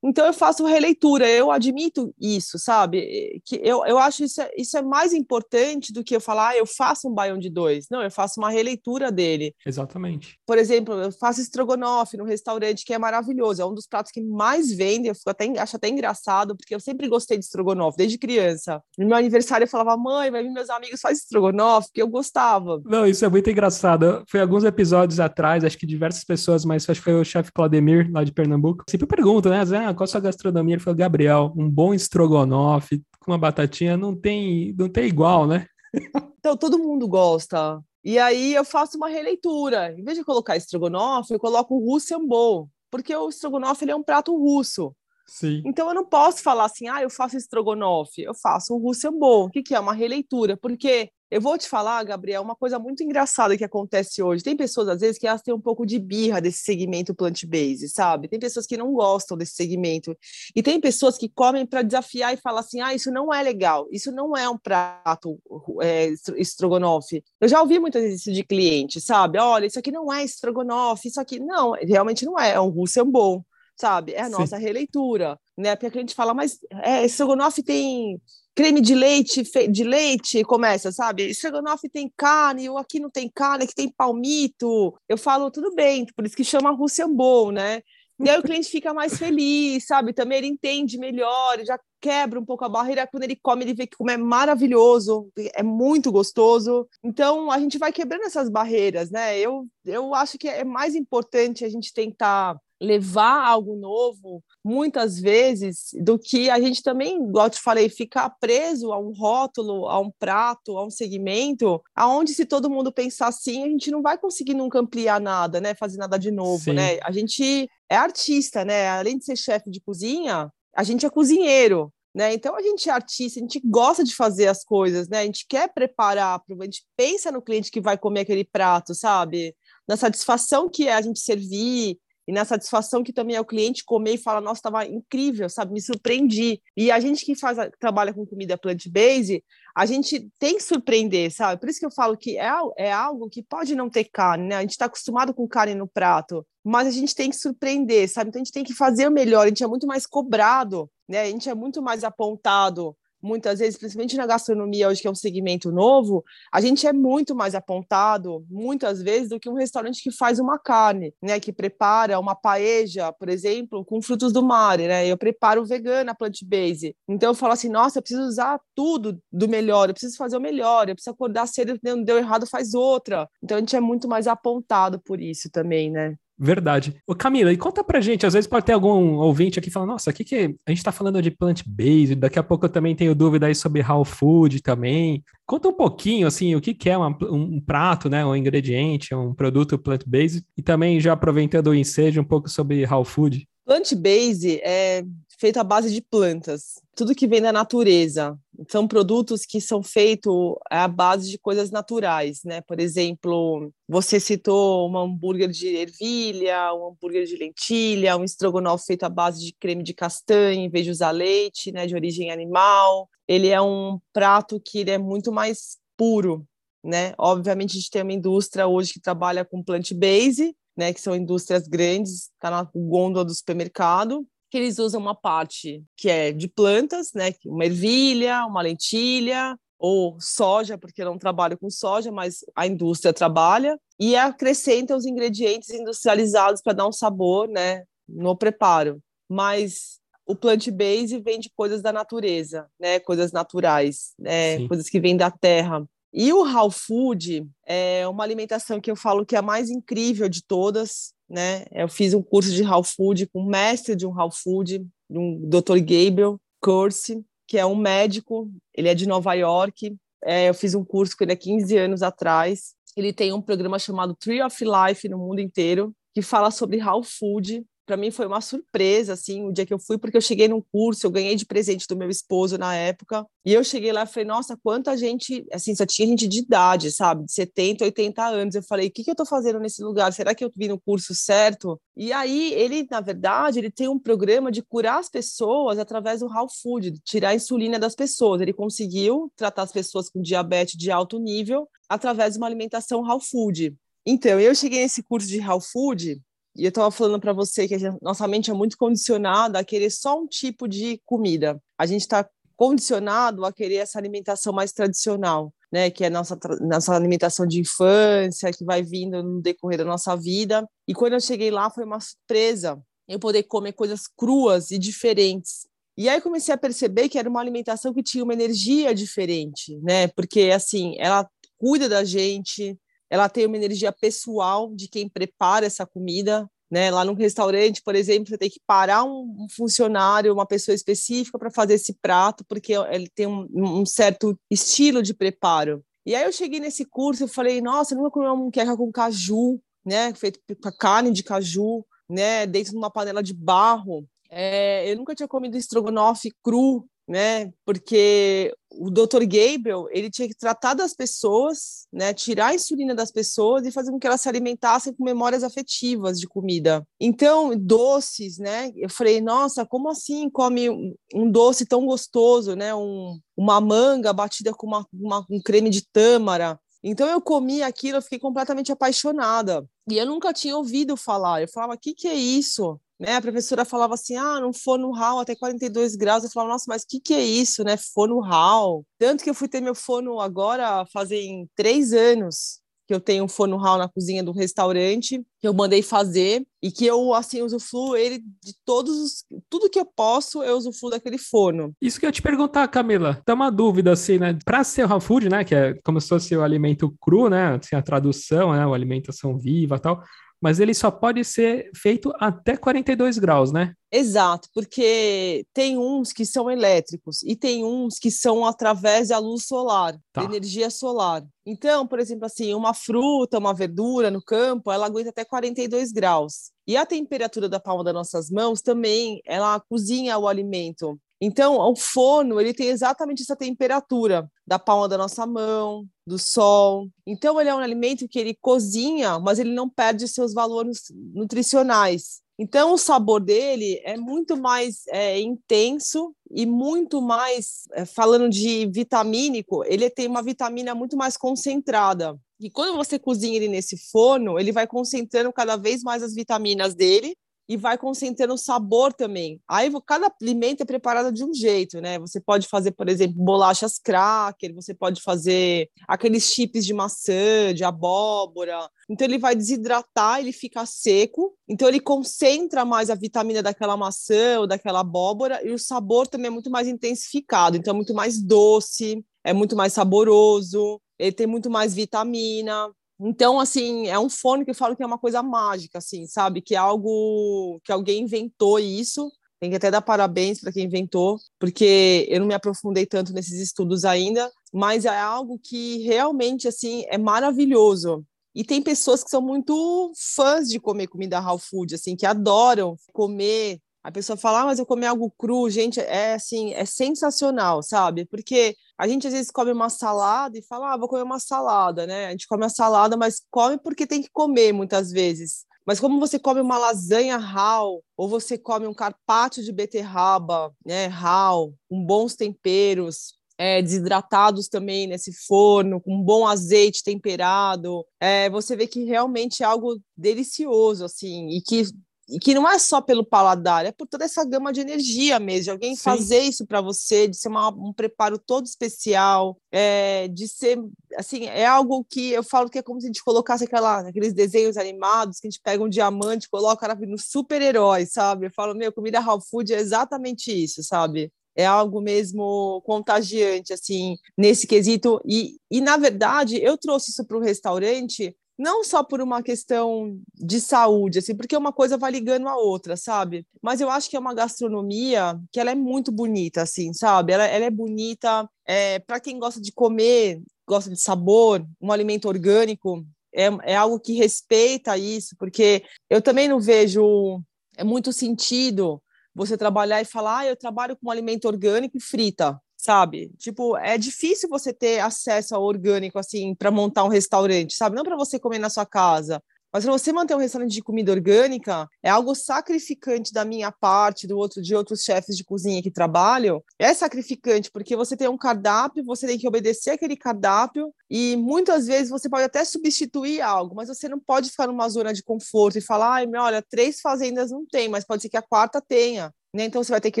[0.02, 3.40] Então eu faço releitura, eu admito isso, sabe?
[3.44, 6.56] Que eu, eu acho isso é, isso é mais importante do que eu falar, ah,
[6.56, 7.86] eu faço um baião de dois.
[7.90, 9.54] Não, eu faço uma releitura dele.
[9.64, 10.38] Exatamente.
[10.46, 14.20] Por exemplo, eu faço estrogonofe no restaurante, que é maravilhoso, é um dos pratos que
[14.20, 18.18] mais vende, eu fico até, acho até engraçado, porque eu sempre gostei de estrogonofe, desde
[18.18, 18.82] criança.
[18.98, 22.80] No meu aniversário eu falava, mãe, vai vir meus amigos, faz estrogonofe, porque eu gostava.
[22.84, 24.24] Não, isso é muito engraçado.
[24.28, 28.10] Foi alguns episódios atrás, acho que diversas pessoas, mas acho que foi o chefe Claudemir,
[28.12, 29.60] lá de Pernambuco, sempre pergunta, né?
[29.76, 30.74] Ah, qual a sua gastronomia?
[30.74, 35.66] Ele falou, Gabriel, um bom estrogonofe com uma batatinha não tem, não tem igual, né?
[36.38, 37.82] Então, todo mundo gosta.
[38.04, 39.92] E aí eu faço uma releitura.
[39.98, 43.96] Em vez de colocar estrogonofe, eu coloco o Russian Bowl, porque o estrogonofe ele é
[43.96, 44.94] um prato russo.
[45.26, 45.60] Sim.
[45.66, 49.46] Então eu não posso falar assim, ah, eu faço estrogonofe, eu faço um Russian Bowl.
[49.46, 49.80] O que, que é?
[49.80, 50.56] Uma releitura.
[50.56, 54.44] Porque eu vou te falar, Gabriel, uma coisa muito engraçada que acontece hoje.
[54.44, 58.28] Tem pessoas, às vezes, que elas têm um pouco de birra desse segmento plant-based, sabe?
[58.28, 60.16] Tem pessoas que não gostam desse segmento.
[60.54, 63.88] E tem pessoas que comem para desafiar e falam assim: ah, isso não é legal,
[63.90, 65.38] isso não é um prato
[65.82, 67.24] é, estrogonofe.
[67.40, 69.38] Eu já ouvi muitas vezes isso de cliente, sabe?
[69.38, 71.40] Olha, isso aqui não é estrogonofe, isso aqui.
[71.40, 72.72] Não, realmente não é, é um
[73.06, 73.44] Bowl
[73.76, 74.12] sabe?
[74.12, 74.62] É a nossa Sim.
[74.62, 75.76] releitura, né?
[75.76, 78.18] Porque a gente fala, mas é, estrogonofe tem
[78.56, 81.28] creme de leite, de leite, começa, sabe?
[81.28, 84.98] Estrogonofe tem carne, ou aqui não tem carne, aqui tem palmito.
[85.06, 87.82] Eu falo, tudo bem, por isso que chama Russian Bowl, né?
[88.18, 90.14] E aí o cliente fica mais feliz, sabe?
[90.14, 93.06] Também ele entende melhor, já quebra um pouco a barreira.
[93.06, 96.88] Quando ele come, ele vê que como é maravilhoso, é muito gostoso.
[97.04, 99.38] Então, a gente vai quebrando essas barreiras, né?
[99.38, 105.90] Eu, eu acho que é mais importante a gente tentar levar algo novo, muitas vezes,
[106.02, 109.98] do que a gente também, igual eu te falei, ficar preso a um rótulo, a
[109.98, 114.18] um prato, a um segmento, aonde se todo mundo pensar assim, a gente não vai
[114.18, 115.74] conseguir nunca ampliar nada, né?
[115.74, 116.74] Fazer nada de novo, Sim.
[116.74, 116.98] né?
[117.02, 118.88] A gente é artista, né?
[118.88, 121.92] Além de ser chefe de cozinha, a gente é cozinheiro.
[122.14, 122.32] Né?
[122.32, 125.18] Então a gente é artista, a gente gosta de fazer as coisas, né?
[125.20, 129.54] A gente quer preparar, a gente pensa no cliente que vai comer aquele prato, sabe?
[129.86, 133.84] Na satisfação que é a gente servir, e na satisfação que também é o cliente
[133.84, 135.72] comer e falar, nossa, estava incrível, sabe?
[135.72, 136.60] Me surpreendi.
[136.76, 139.42] E a gente que faz, trabalha com comida plant-based,
[139.76, 141.60] a gente tem que surpreender, sabe?
[141.60, 144.56] Por isso que eu falo que é, é algo que pode não ter carne, né?
[144.56, 148.30] A gente está acostumado com carne no prato, mas a gente tem que surpreender, sabe?
[148.30, 151.22] Então a gente tem que fazer o melhor, a gente é muito mais cobrado, né?
[151.22, 155.14] A gente é muito mais apontado muitas vezes, principalmente na gastronomia, hoje que é um
[155.14, 160.10] segmento novo, a gente é muito mais apontado, muitas vezes, do que um restaurante que
[160.10, 161.40] faz uma carne, né?
[161.40, 165.06] Que prepara uma paeja, por exemplo, com frutos do mar, né?
[165.06, 166.94] Eu preparo vegana, plant-based.
[167.08, 170.40] Então eu falo assim, nossa, eu preciso usar tudo do melhor, eu preciso fazer o
[170.40, 173.28] melhor, eu preciso acordar cedo, não deu errado, faz outra.
[173.42, 176.16] Então a gente é muito mais apontado por isso também, né?
[176.38, 176.94] Verdade.
[177.06, 180.10] Ô Camila, e conta pra gente, às vezes pode ter algum ouvinte aqui falando, nossa,
[180.10, 183.46] aqui que a gente tá falando de plant-based, daqui a pouco eu também tenho dúvida
[183.46, 185.24] aí sobre raw food também.
[185.46, 189.32] Conta um pouquinho, assim, o que, que é uma, um prato, né, um ingrediente, um
[189.32, 193.48] produto plant-based, e também já aproveitando o ensejo, um pouco sobre raw food.
[193.64, 195.02] Plant-based é
[195.38, 198.38] feito à base de plantas, tudo que vem da natureza.
[198.70, 202.62] São produtos que são feitos à base de coisas naturais, né?
[202.62, 209.04] Por exemplo, você citou um hambúrguer de ervilha, um hambúrguer de lentilha, um estrogonofe feito
[209.04, 211.86] à base de creme de castanha em vez de usar leite, né?
[211.86, 213.08] De origem animal.
[213.28, 216.46] Ele é um prato que ele é muito mais puro,
[216.82, 217.12] né?
[217.18, 220.94] Obviamente a gente tem uma indústria hoje que trabalha com plant-based, né?
[220.94, 226.08] Que são indústrias grandes, está na gôndola do supermercado que eles usam uma parte que
[226.08, 231.68] é de plantas, né, uma ervilha, uma lentilha ou soja, porque eu não trabalho com
[231.68, 237.84] soja, mas a indústria trabalha, e acrescenta os ingredientes industrializados para dar um sabor, né,
[238.08, 239.00] no preparo.
[239.28, 245.16] Mas o plant-based vem de coisas da natureza, né, coisas naturais, né, coisas que vêm
[245.16, 245.86] da terra.
[246.12, 250.28] E o raw food é uma alimentação que eu falo que é a mais incrível
[250.28, 251.64] de todas, né?
[251.72, 255.40] Eu fiz um curso de raw food com o mestre de um raw food, um
[255.48, 255.78] Dr.
[255.78, 259.94] Gabriel Curse, que é um médico, ele é de Nova York.
[260.24, 262.74] É, eu fiz um curso com ele há 15 anos atrás.
[262.96, 267.02] Ele tem um programa chamado Tree of Life no mundo inteiro, que fala sobre raw
[267.02, 270.48] food para mim foi uma surpresa, assim, o dia que eu fui, porque eu cheguei
[270.48, 274.02] num curso, eu ganhei de presente do meu esposo na época, e eu cheguei lá
[274.02, 278.26] e falei, nossa, quanta gente, assim, só tinha gente de idade, sabe, de 70, 80
[278.26, 278.54] anos.
[278.56, 280.12] Eu falei, o que, que eu tô fazendo nesse lugar?
[280.12, 281.80] Será que eu vim no curso certo?
[281.96, 286.26] E aí, ele, na verdade, ele tem um programa de curar as pessoas através do
[286.26, 288.40] raw food, tirar a insulina das pessoas.
[288.40, 293.20] Ele conseguiu tratar as pessoas com diabetes de alto nível através de uma alimentação raw
[293.20, 293.76] food.
[294.04, 296.20] Então, eu cheguei nesse curso de raw food
[296.56, 299.64] e eu estava falando para você que a gente, nossa mente é muito condicionada a
[299.64, 301.60] querer só um tipo de comida.
[301.78, 305.90] A gente está condicionado a querer essa alimentação mais tradicional, né?
[305.90, 310.66] Que é nossa nossa alimentação de infância, que vai vindo no decorrer da nossa vida.
[310.88, 315.66] E quando eu cheguei lá foi uma surpresa eu poder comer coisas cruas e diferentes.
[315.96, 320.08] E aí comecei a perceber que era uma alimentação que tinha uma energia diferente, né?
[320.08, 322.76] Porque assim, ela cuida da gente,
[323.10, 326.48] ela tem uma energia pessoal de quem prepara essa comida.
[326.70, 326.90] Né?
[326.90, 331.38] Lá no restaurante, por exemplo, você tem que parar um, um funcionário, uma pessoa específica
[331.38, 335.84] para fazer esse prato, porque ele tem um, um, certo estilo de preparo.
[336.04, 338.90] E aí eu cheguei nesse curso e falei, nossa, eu nunca comi uma muqueca com
[338.90, 340.12] caju, né?
[340.14, 342.46] Feito com carne de caju, né?
[342.46, 344.04] Dentro de uma panela de barro.
[344.28, 347.52] É, eu nunca tinha comido estrogonofe cru, né?
[347.64, 349.24] Porque o Dr.
[349.24, 353.90] Gabriel, ele tinha que tratar das pessoas, né, tirar a insulina das pessoas e fazer
[353.90, 356.86] com que elas se alimentassem com memórias afetivas de comida.
[357.00, 358.72] Então, doces, né?
[358.76, 360.68] Eu falei, nossa, como assim come
[361.14, 362.74] um doce tão gostoso, né?
[362.74, 366.58] Um, uma manga batida com uma, uma, um creme de tâmara.
[366.82, 369.66] Então eu comi aquilo, eu fiquei completamente apaixonada.
[369.90, 371.42] E eu nunca tinha ouvido falar.
[371.42, 372.80] Eu falava, o que, que é isso?
[372.98, 373.16] Né?
[373.16, 376.24] A professora falava assim, ah, não forno RAW até 42 graus.
[376.24, 377.76] Eu falava, nossa, mas o que, que é isso, né?
[377.76, 378.84] Forno RAW.
[378.98, 383.28] Tanto que eu fui ter meu forno agora fazem três anos que eu tenho um
[383.28, 387.96] forno RAW na cozinha do restaurante, que eu mandei fazer, e que eu, assim, usufruo
[387.96, 389.24] ele de todos os...
[389.50, 391.72] Tudo que eu posso, eu usufruo daquele forno.
[391.82, 393.20] Isso que eu ia te perguntar, Camila.
[393.24, 394.38] Tá uma dúvida, assim, né?
[394.44, 395.44] Para ser raw food, né?
[395.44, 397.56] Que é como se fosse o alimento cru, né?
[397.56, 398.60] Assim, a tradução, né?
[398.60, 400.00] A alimentação viva tal
[400.40, 403.74] mas ele só pode ser feito até 42 graus, né?
[403.90, 409.46] Exato, porque tem uns que são elétricos e tem uns que são através da luz
[409.46, 410.22] solar, tá.
[410.22, 411.24] da energia solar.
[411.46, 416.50] Então, por exemplo, assim, uma fruta, uma verdura no campo, ela aguenta até 42 graus.
[416.66, 420.98] E a temperatura da palma das nossas mãos também, ela cozinha o alimento.
[421.20, 426.88] Então, o forno, ele tem exatamente essa temperatura da palma da nossa mão, do sol.
[427.06, 432.20] Então, ele é um alimento que ele cozinha, mas ele não perde seus valores nutricionais.
[432.38, 438.66] Então, o sabor dele é muito mais é, intenso e muito mais, é, falando de
[438.66, 442.18] vitamínico, ele tem uma vitamina muito mais concentrada.
[442.38, 446.74] E quando você cozinha ele nesse forno, ele vai concentrando cada vez mais as vitaminas
[446.74, 447.16] dele
[447.48, 449.40] e vai concentrando o sabor também.
[449.48, 451.98] Aí cada alimento é preparado de um jeito, né?
[451.98, 457.64] Você pode fazer, por exemplo, bolachas cracker, você pode fazer aqueles chips de maçã, de
[457.64, 458.68] abóbora.
[458.88, 464.40] Então ele vai desidratar, ele fica seco, então ele concentra mais a vitamina daquela maçã
[464.40, 468.20] ou daquela abóbora e o sabor também é muito mais intensificado, então é muito mais
[468.20, 472.70] doce, é muito mais saboroso, ele tem muito mais vitamina.
[472.98, 476.40] Então, assim, é um fone que eu falo que é uma coisa mágica, assim, sabe?
[476.40, 479.12] Que é algo que alguém inventou isso.
[479.38, 483.38] Tem que até dar parabéns para quem inventou, porque eu não me aprofundei tanto nesses
[483.38, 488.02] estudos ainda, mas é algo que realmente, assim, é maravilhoso.
[488.34, 492.76] E tem pessoas que são muito fãs de comer comida raw food, assim, que adoram
[492.92, 497.62] comer a pessoa fala, ah, mas eu comi algo cru, gente, é assim, é sensacional,
[497.62, 498.04] sabe?
[498.04, 501.86] Porque a gente às vezes come uma salada e fala, ah, vou comer uma salada,
[501.86, 502.06] né?
[502.08, 505.44] A gente come a salada, mas come porque tem que comer muitas vezes.
[505.64, 510.86] Mas como você come uma lasanha raw, ou você come um carpaccio de beterraba, né,
[510.86, 518.28] raw, com bons temperos, é, desidratados também nesse forno, com um bom azeite temperado, é,
[518.30, 521.66] você vê que realmente é algo delicioso, assim, e que
[522.08, 525.44] e que não é só pelo paladar, é por toda essa gama de energia mesmo,
[525.44, 525.82] de alguém Sim.
[525.82, 530.58] fazer isso para você, de ser uma, um preparo todo especial, é, de ser,
[530.96, 534.12] assim, é algo que eu falo que é como se a gente colocasse aquela, aqueles
[534.12, 538.26] desenhos animados, que a gente pega um diamante, coloca no super-herói, sabe?
[538.26, 541.12] Eu falo, meu, comida raw food é exatamente isso, sabe?
[541.36, 544.98] é algo mesmo contagiante, assim, nesse quesito.
[545.04, 549.98] E, e na verdade, eu trouxe isso para o restaurante não só por uma questão
[550.14, 553.26] de saúde, assim, porque uma coisa vai ligando a outra, sabe?
[553.40, 557.12] Mas eu acho que é uma gastronomia que ela é muito bonita, assim, sabe?
[557.12, 562.08] Ela, ela é bonita é, para quem gosta de comer, gosta de sabor, um alimento
[562.08, 567.22] orgânico, é, é algo que respeita isso, porque eu também não vejo
[567.56, 568.82] é muito sentido
[569.14, 573.12] você trabalhar e falar, ah, eu trabalho com um alimento orgânico e frita sabe?
[573.16, 577.76] Tipo, é difícil você ter acesso ao orgânico, assim, para montar um restaurante, sabe?
[577.76, 579.22] Não para você comer na sua casa.
[579.52, 584.06] Mas para você manter um restaurante de comida orgânica, é algo sacrificante da minha parte,
[584.06, 586.42] do outro de outros chefes de cozinha que trabalham.
[586.58, 591.66] É sacrificante porque você tem um cardápio, você tem que obedecer aquele cardápio e muitas
[591.66, 595.56] vezes você pode até substituir algo, mas você não pode ficar numa zona de conforto
[595.56, 599.14] e falar, ai, olha, três fazendas não tem, mas pode ser que a quarta tenha.
[599.36, 599.44] Né?
[599.44, 600.00] Então você vai ter que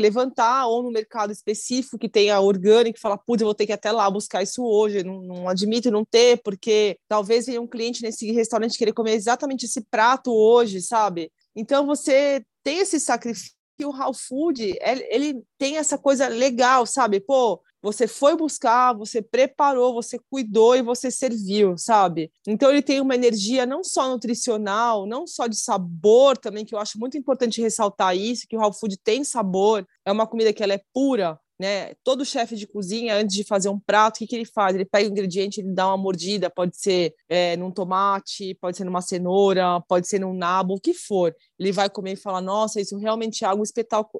[0.00, 3.74] levantar, ou no mercado específico que tenha orgânico, falar, putz, eu vou ter que ir
[3.74, 8.02] até lá buscar isso hoje, não, não admito não ter, porque talvez venha um cliente
[8.02, 11.30] nesse restaurante querer comer exatamente esse prato hoje, sabe?
[11.54, 17.20] Então você tem esse sacrifício que o raw food, ele tem essa coisa legal, sabe?
[17.20, 22.32] Pô, você foi buscar, você preparou, você cuidou e você serviu, sabe?
[22.46, 26.78] Então ele tem uma energia não só nutricional, não só de sabor também, que eu
[26.78, 30.62] acho muito importante ressaltar isso, que o raw food tem sabor, é uma comida que
[30.62, 31.94] ela é pura, né?
[32.04, 34.74] Todo chefe de cozinha, antes de fazer um prato, o que, que ele faz?
[34.74, 38.84] Ele pega o ingrediente, ele dá uma mordida, pode ser é, num tomate, pode ser
[38.84, 41.34] numa cenoura, pode ser num nabo, o que for.
[41.58, 43.64] Ele vai comer e fala: Nossa, isso realmente é algo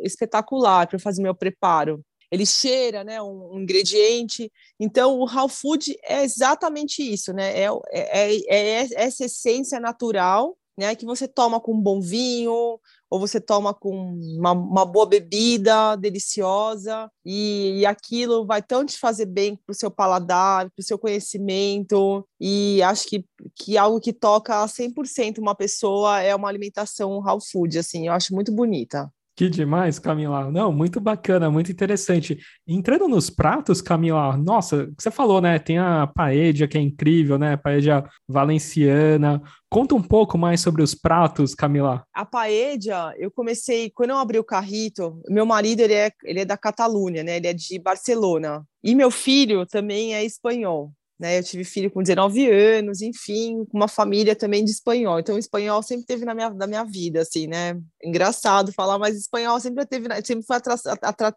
[0.03, 4.51] espetacular para fazer meu preparo ele cheira, né, um, um, ingrediente.
[4.79, 7.61] Então, o raw food é exatamente isso, né?
[7.61, 12.79] É, é, é, é, essa essência natural, né, que você toma com um bom vinho,
[13.11, 18.99] ou você toma com uma, uma boa bebida deliciosa, e, e aquilo vai tão te
[18.99, 24.01] fazer bem para o seu paladar, para o seu conhecimento, e acho que, que algo
[24.01, 28.53] que toca a 100% uma pessoa é uma alimentação raw food, assim, eu acho muito
[28.53, 29.11] bonita.
[29.37, 30.51] Que demais, Camila.
[30.51, 32.39] Não, muito bacana, muito interessante.
[32.67, 35.59] Entrando nos pratos, Camila, nossa, você falou, né?
[35.59, 37.55] Tem a paella, que é incrível, né?
[37.55, 39.43] Paella valenciana.
[39.69, 42.03] Conta um pouco mais sobre os pratos, Camila.
[42.15, 46.45] A paella, eu comecei, quando eu abri o carrito, meu marido, ele é, ele é
[46.47, 47.37] da Catalunha, né?
[47.37, 48.65] Ele é de Barcelona.
[48.83, 51.39] E meu filho também é espanhol né?
[51.39, 55.19] Eu tive filho com 19 anos, enfim, com uma família também de espanhol.
[55.19, 57.81] Então, espanhol sempre teve na minha, na minha vida, assim, né?
[58.03, 60.57] Engraçado falar, mas espanhol sempre teve, sempre foi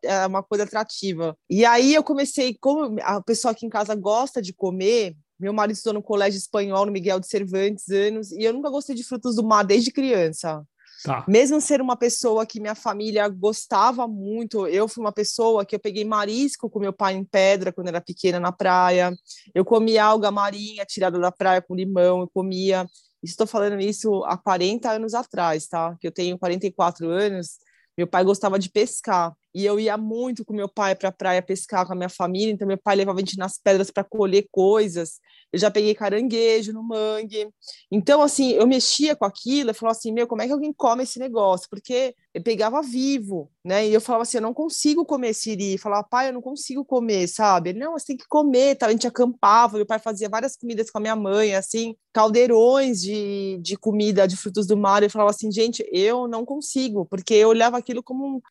[0.03, 1.35] é, uma coisa atrativa.
[1.49, 5.75] E aí eu comecei, como a pessoa aqui em casa gosta de comer, meu marido
[5.75, 9.35] estudou no colégio espanhol no Miguel de Cervantes anos, e eu nunca gostei de frutos
[9.35, 10.61] do mar desde criança.
[11.03, 11.23] Tá.
[11.27, 15.79] Mesmo ser uma pessoa que minha família gostava muito, eu fui uma pessoa que eu
[15.79, 19.13] peguei marisco com meu pai em pedra quando era pequena na praia.
[19.53, 22.85] Eu comia alga marinha tirada da praia com limão, eu comia.
[23.23, 25.95] Estou falando isso há 40 anos atrás, tá?
[25.99, 27.59] Que eu tenho 44 anos.
[27.97, 31.41] Meu pai gostava de pescar e eu ia muito com meu pai para a praia
[31.41, 34.47] pescar com a minha família, então meu pai levava a gente nas pedras para colher
[34.51, 35.19] coisas.
[35.51, 37.49] Eu já peguei caranguejo no mangue.
[37.91, 41.03] Então, assim, eu mexia com aquilo, eu falava assim, meu, como é que alguém come
[41.03, 41.67] esse negócio?
[41.69, 43.87] Porque eu pegava vivo, né?
[43.87, 45.73] E eu falava assim, eu não consigo comer siri.
[45.73, 47.71] Eu falava, pai, eu não consigo comer, sabe?
[47.71, 48.85] Ele, não, você tem que comer, tá?
[48.85, 53.57] A gente acampava, meu pai fazia várias comidas com a minha mãe, assim, caldeirões de,
[53.59, 55.01] de comida de frutos do mar.
[55.01, 58.41] Eu falava assim, gente, eu não consigo, porque eu olhava aquilo como um,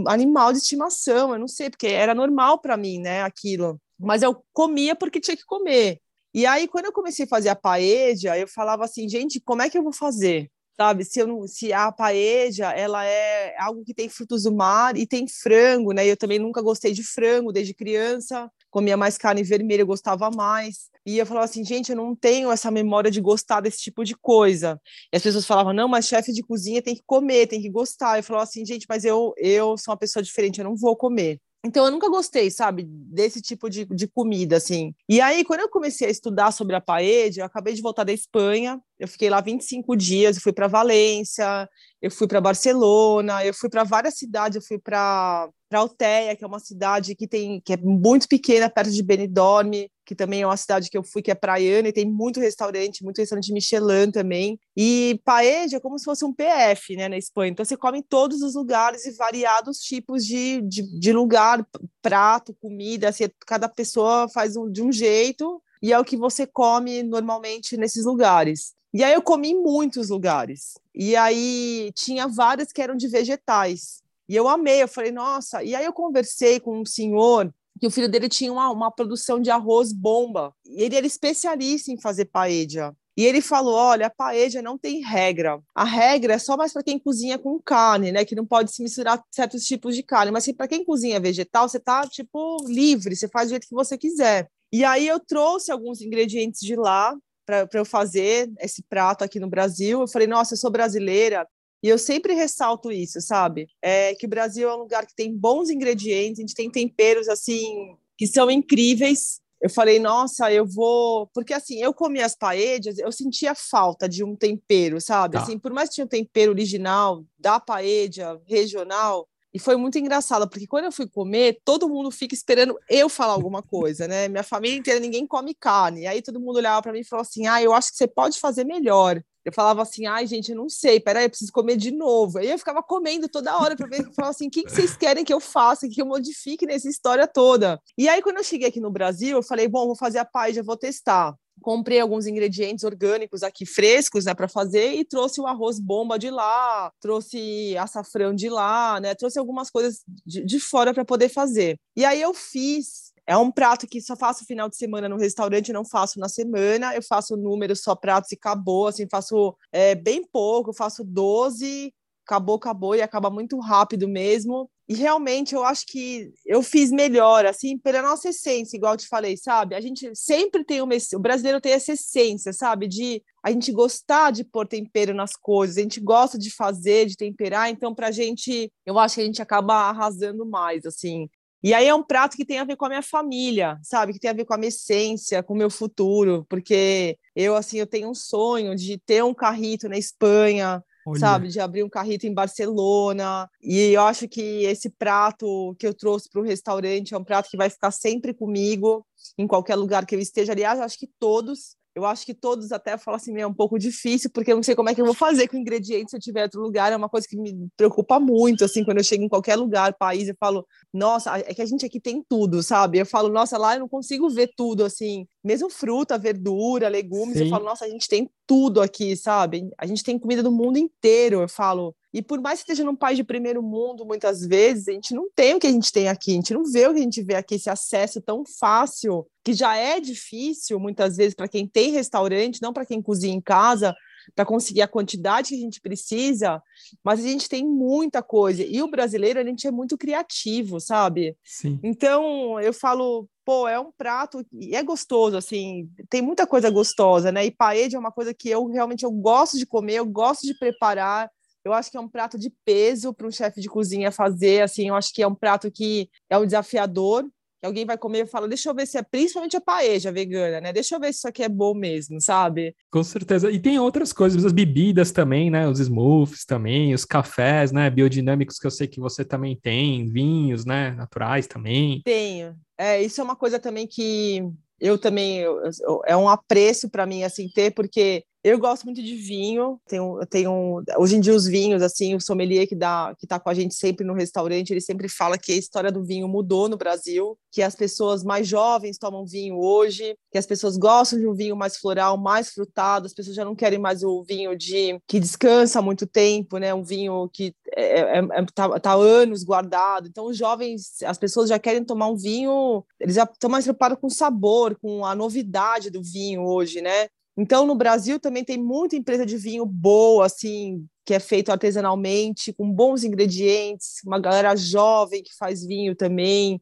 [0.00, 3.80] um animal de estimação, eu não sei, porque era normal para mim, né, aquilo.
[3.98, 6.00] Mas eu comia porque tinha que comer.
[6.32, 9.70] E aí, quando eu comecei a fazer a paeja, eu falava assim, gente, como é
[9.70, 10.50] que eu vou fazer?
[10.76, 14.96] Sabe, se, eu não, se a paeja, ela é algo que tem frutos do mar
[14.96, 16.04] e tem frango, né?
[16.04, 20.90] Eu também nunca gostei de frango desde criança, comia mais carne vermelha, eu gostava mais.
[21.06, 24.16] E eu falava assim, gente, eu não tenho essa memória de gostar desse tipo de
[24.16, 24.80] coisa.
[25.12, 28.18] E as pessoas falavam, não, mas chefe de cozinha tem que comer, tem que gostar.
[28.18, 31.38] Eu falava assim, gente, mas eu, eu sou uma pessoa diferente, eu não vou comer.
[31.64, 34.92] Então, eu nunca gostei, sabe, desse tipo de, de comida, assim.
[35.08, 38.12] E aí, quando eu comecei a estudar sobre a paella, eu acabei de voltar da
[38.12, 41.68] Espanha, eu fiquei lá 25 dias, eu fui para Valência,
[42.00, 46.46] eu fui para Barcelona, eu fui para várias cidades, eu fui para Alteia, que é
[46.46, 49.72] uma cidade que tem que é muito pequena, perto de Benidorm,
[50.06, 53.02] que também é uma cidade que eu fui que é praiana e tem muito restaurante,
[53.02, 54.58] muito restaurante Michelin também.
[54.76, 57.50] E paella é como se fosse um PF, né, na Espanha.
[57.50, 61.66] Então você come em todos os lugares e variados tipos de, de, de lugar,
[62.00, 66.46] prato, comida, assim, cada pessoa faz um, de um jeito e é o que você
[66.46, 68.74] come normalmente nesses lugares.
[68.94, 70.74] E aí eu comi em muitos lugares.
[70.94, 74.00] E aí tinha várias que eram de vegetais.
[74.28, 75.64] E eu amei, eu falei, nossa.
[75.64, 79.40] E aí eu conversei com um senhor que o filho dele tinha uma, uma produção
[79.40, 80.54] de arroz bomba.
[80.64, 82.96] E ele era especialista em fazer paella.
[83.16, 85.60] E ele falou: olha, a paella não tem regra.
[85.74, 88.24] A regra é só mais para quem cozinha com carne, né?
[88.24, 90.30] Que não pode se misturar certos tipos de carne.
[90.30, 93.98] Mas para quem cozinha vegetal, você tá, tipo, livre, você faz do jeito que você
[93.98, 94.48] quiser.
[94.72, 99.48] E aí eu trouxe alguns ingredientes de lá para eu fazer esse prato aqui no
[99.48, 100.00] Brasil.
[100.00, 101.46] Eu falei, nossa, eu sou brasileira.
[101.82, 103.68] E eu sempre ressalto isso, sabe?
[103.82, 107.28] É que o Brasil é um lugar que tem bons ingredientes, a gente tem temperos
[107.28, 109.40] assim que são incríveis.
[109.60, 111.26] Eu falei, nossa, eu vou.
[111.34, 115.34] Porque assim, eu comi as paejas, eu sentia falta de um tempero, sabe?
[115.36, 115.42] Tá.
[115.42, 120.48] Assim, por mais que tinha um tempero original da paeja regional, e foi muito engraçado,
[120.50, 124.26] porque quando eu fui comer, todo mundo fica esperando eu falar alguma coisa, né?
[124.26, 126.00] Minha família inteira, ninguém come carne.
[126.00, 128.08] E aí todo mundo olhava para mim e falou assim: ah, eu acho que você
[128.08, 129.22] pode fazer melhor.
[129.44, 132.38] Eu falava assim, ai, gente, eu não sei, peraí, eu preciso comer de novo.
[132.38, 135.22] Aí eu ficava comendo toda hora para ver, eu falava assim, o que, vocês querem
[135.22, 137.78] que eu faça, que eu modifique nessa história toda?
[137.96, 140.56] E aí, quando eu cheguei aqui no Brasil, eu falei, bom, vou fazer a paz,
[140.56, 145.46] já vou testar comprei alguns ingredientes orgânicos aqui frescos, né, para fazer e trouxe o
[145.46, 150.92] arroz bomba de lá, trouxe açafrão de lá, né, trouxe algumas coisas de, de fora
[150.92, 151.78] para poder fazer.
[151.96, 155.72] E aí eu fiz é um prato que só faço final de semana no restaurante,
[155.72, 156.94] não faço na semana.
[156.94, 158.86] Eu faço números só pratos e acabou.
[158.86, 161.92] Assim, faço é, bem pouco, faço 12,
[162.26, 164.70] acabou, acabou e acaba muito rápido mesmo.
[164.88, 169.08] E realmente eu acho que eu fiz melhor, assim, pela nossa essência, igual eu te
[169.08, 169.74] falei, sabe?
[169.74, 170.94] A gente sempre tem uma.
[171.14, 172.86] O brasileiro tem essa essência, sabe?
[172.86, 177.16] De a gente gostar de pôr tempero nas coisas, a gente gosta de fazer, de
[177.16, 181.28] temperar, então pra gente, eu acho que a gente acaba arrasando mais, assim.
[181.62, 184.12] E aí é um prato que tem a ver com a minha família, sabe?
[184.12, 187.78] Que tem a ver com a minha essência, com o meu futuro, porque eu, assim,
[187.78, 191.18] eu tenho um sonho de ter um carrito na Espanha, Olha.
[191.18, 191.48] sabe?
[191.48, 193.48] De abrir um carrito em Barcelona.
[193.62, 197.50] E eu acho que esse prato que eu trouxe para o restaurante é um prato
[197.50, 199.06] que vai ficar sempre comigo,
[199.38, 200.52] em qualquer lugar que eu esteja.
[200.52, 204.28] Aliás, acho que todos eu acho que todos até falam assim, é um pouco difícil,
[204.30, 206.42] porque eu não sei como é que eu vou fazer com ingredientes se eu tiver
[206.42, 209.54] outro lugar, é uma coisa que me preocupa muito, assim, quando eu chego em qualquer
[209.54, 212.98] lugar, país, eu falo, nossa, é que a gente aqui tem tudo, sabe?
[212.98, 217.44] Eu falo, nossa, lá eu não consigo ver tudo, assim, mesmo fruta, verdura, legumes, Sim.
[217.44, 219.68] eu falo, nossa, a gente tem tudo aqui, sabe?
[219.76, 222.96] A gente tem comida do mundo inteiro, eu falo, e por mais que esteja num
[222.96, 226.08] país de primeiro mundo, muitas vezes, a gente não tem o que a gente tem
[226.08, 229.26] aqui, a gente não vê o que a gente vê aqui, esse acesso tão fácil,
[229.44, 233.40] que já é difícil, muitas vezes, para quem tem restaurante, não para quem cozinha em
[233.40, 233.94] casa,
[234.34, 236.62] para conseguir a quantidade que a gente precisa,
[237.02, 238.62] mas a gente tem muita coisa.
[238.62, 241.36] E o brasileiro, a gente é muito criativo, sabe?
[241.44, 241.78] Sim.
[241.82, 247.30] Então, eu falo, pô, é um prato e é gostoso, assim, tem muita coisa gostosa,
[247.30, 247.44] né?
[247.44, 250.58] E paella é uma coisa que eu realmente eu gosto de comer, eu gosto de
[250.58, 251.30] preparar,
[251.64, 254.88] eu acho que é um prato de peso para um chefe de cozinha fazer, assim,
[254.88, 257.24] eu acho que é um prato que é um desafiador,
[257.64, 260.72] alguém vai comer e fala, deixa eu ver se é principalmente a paeja vegana, né?
[260.72, 262.74] Deixa eu ver se isso aqui é bom mesmo, sabe?
[262.90, 263.50] Com certeza.
[263.50, 265.68] E tem outras coisas, as bebidas também, né?
[265.68, 267.88] Os smoothies também, os cafés, né?
[267.90, 270.92] Biodinâmicos que eu sei que você também tem, vinhos, né?
[270.92, 272.02] Naturais também.
[272.04, 272.54] Tenho.
[272.76, 274.42] É, isso é uma coisa também que
[274.80, 279.02] eu também eu, eu, é um apreço para mim assim ter porque eu gosto muito
[279.02, 279.80] de vinho.
[279.88, 283.48] Tenho, tenho hoje em dia os vinhos assim, o sommelier que dá que está com
[283.48, 286.76] a gente sempre no restaurante, ele sempre fala que a história do vinho mudou no
[286.76, 291.32] Brasil, que as pessoas mais jovens tomam vinho hoje, que as pessoas gostam de um
[291.32, 293.06] vinho mais floral, mais frutado.
[293.06, 296.74] As pessoas já não querem mais o vinho de que descansa muito tempo, né?
[296.74, 300.06] Um vinho que é, é, é tá, tá anos guardado.
[300.06, 303.98] Então os jovens, as pessoas já querem tomar um vinho, eles já estão mais preocupados
[303.98, 307.08] com o sabor, com a novidade do vinho hoje, né?
[307.36, 312.52] Então, no Brasil também tem muita empresa de vinho boa, assim, que é feito artesanalmente,
[312.52, 316.60] com bons ingredientes, uma galera jovem que faz vinho também.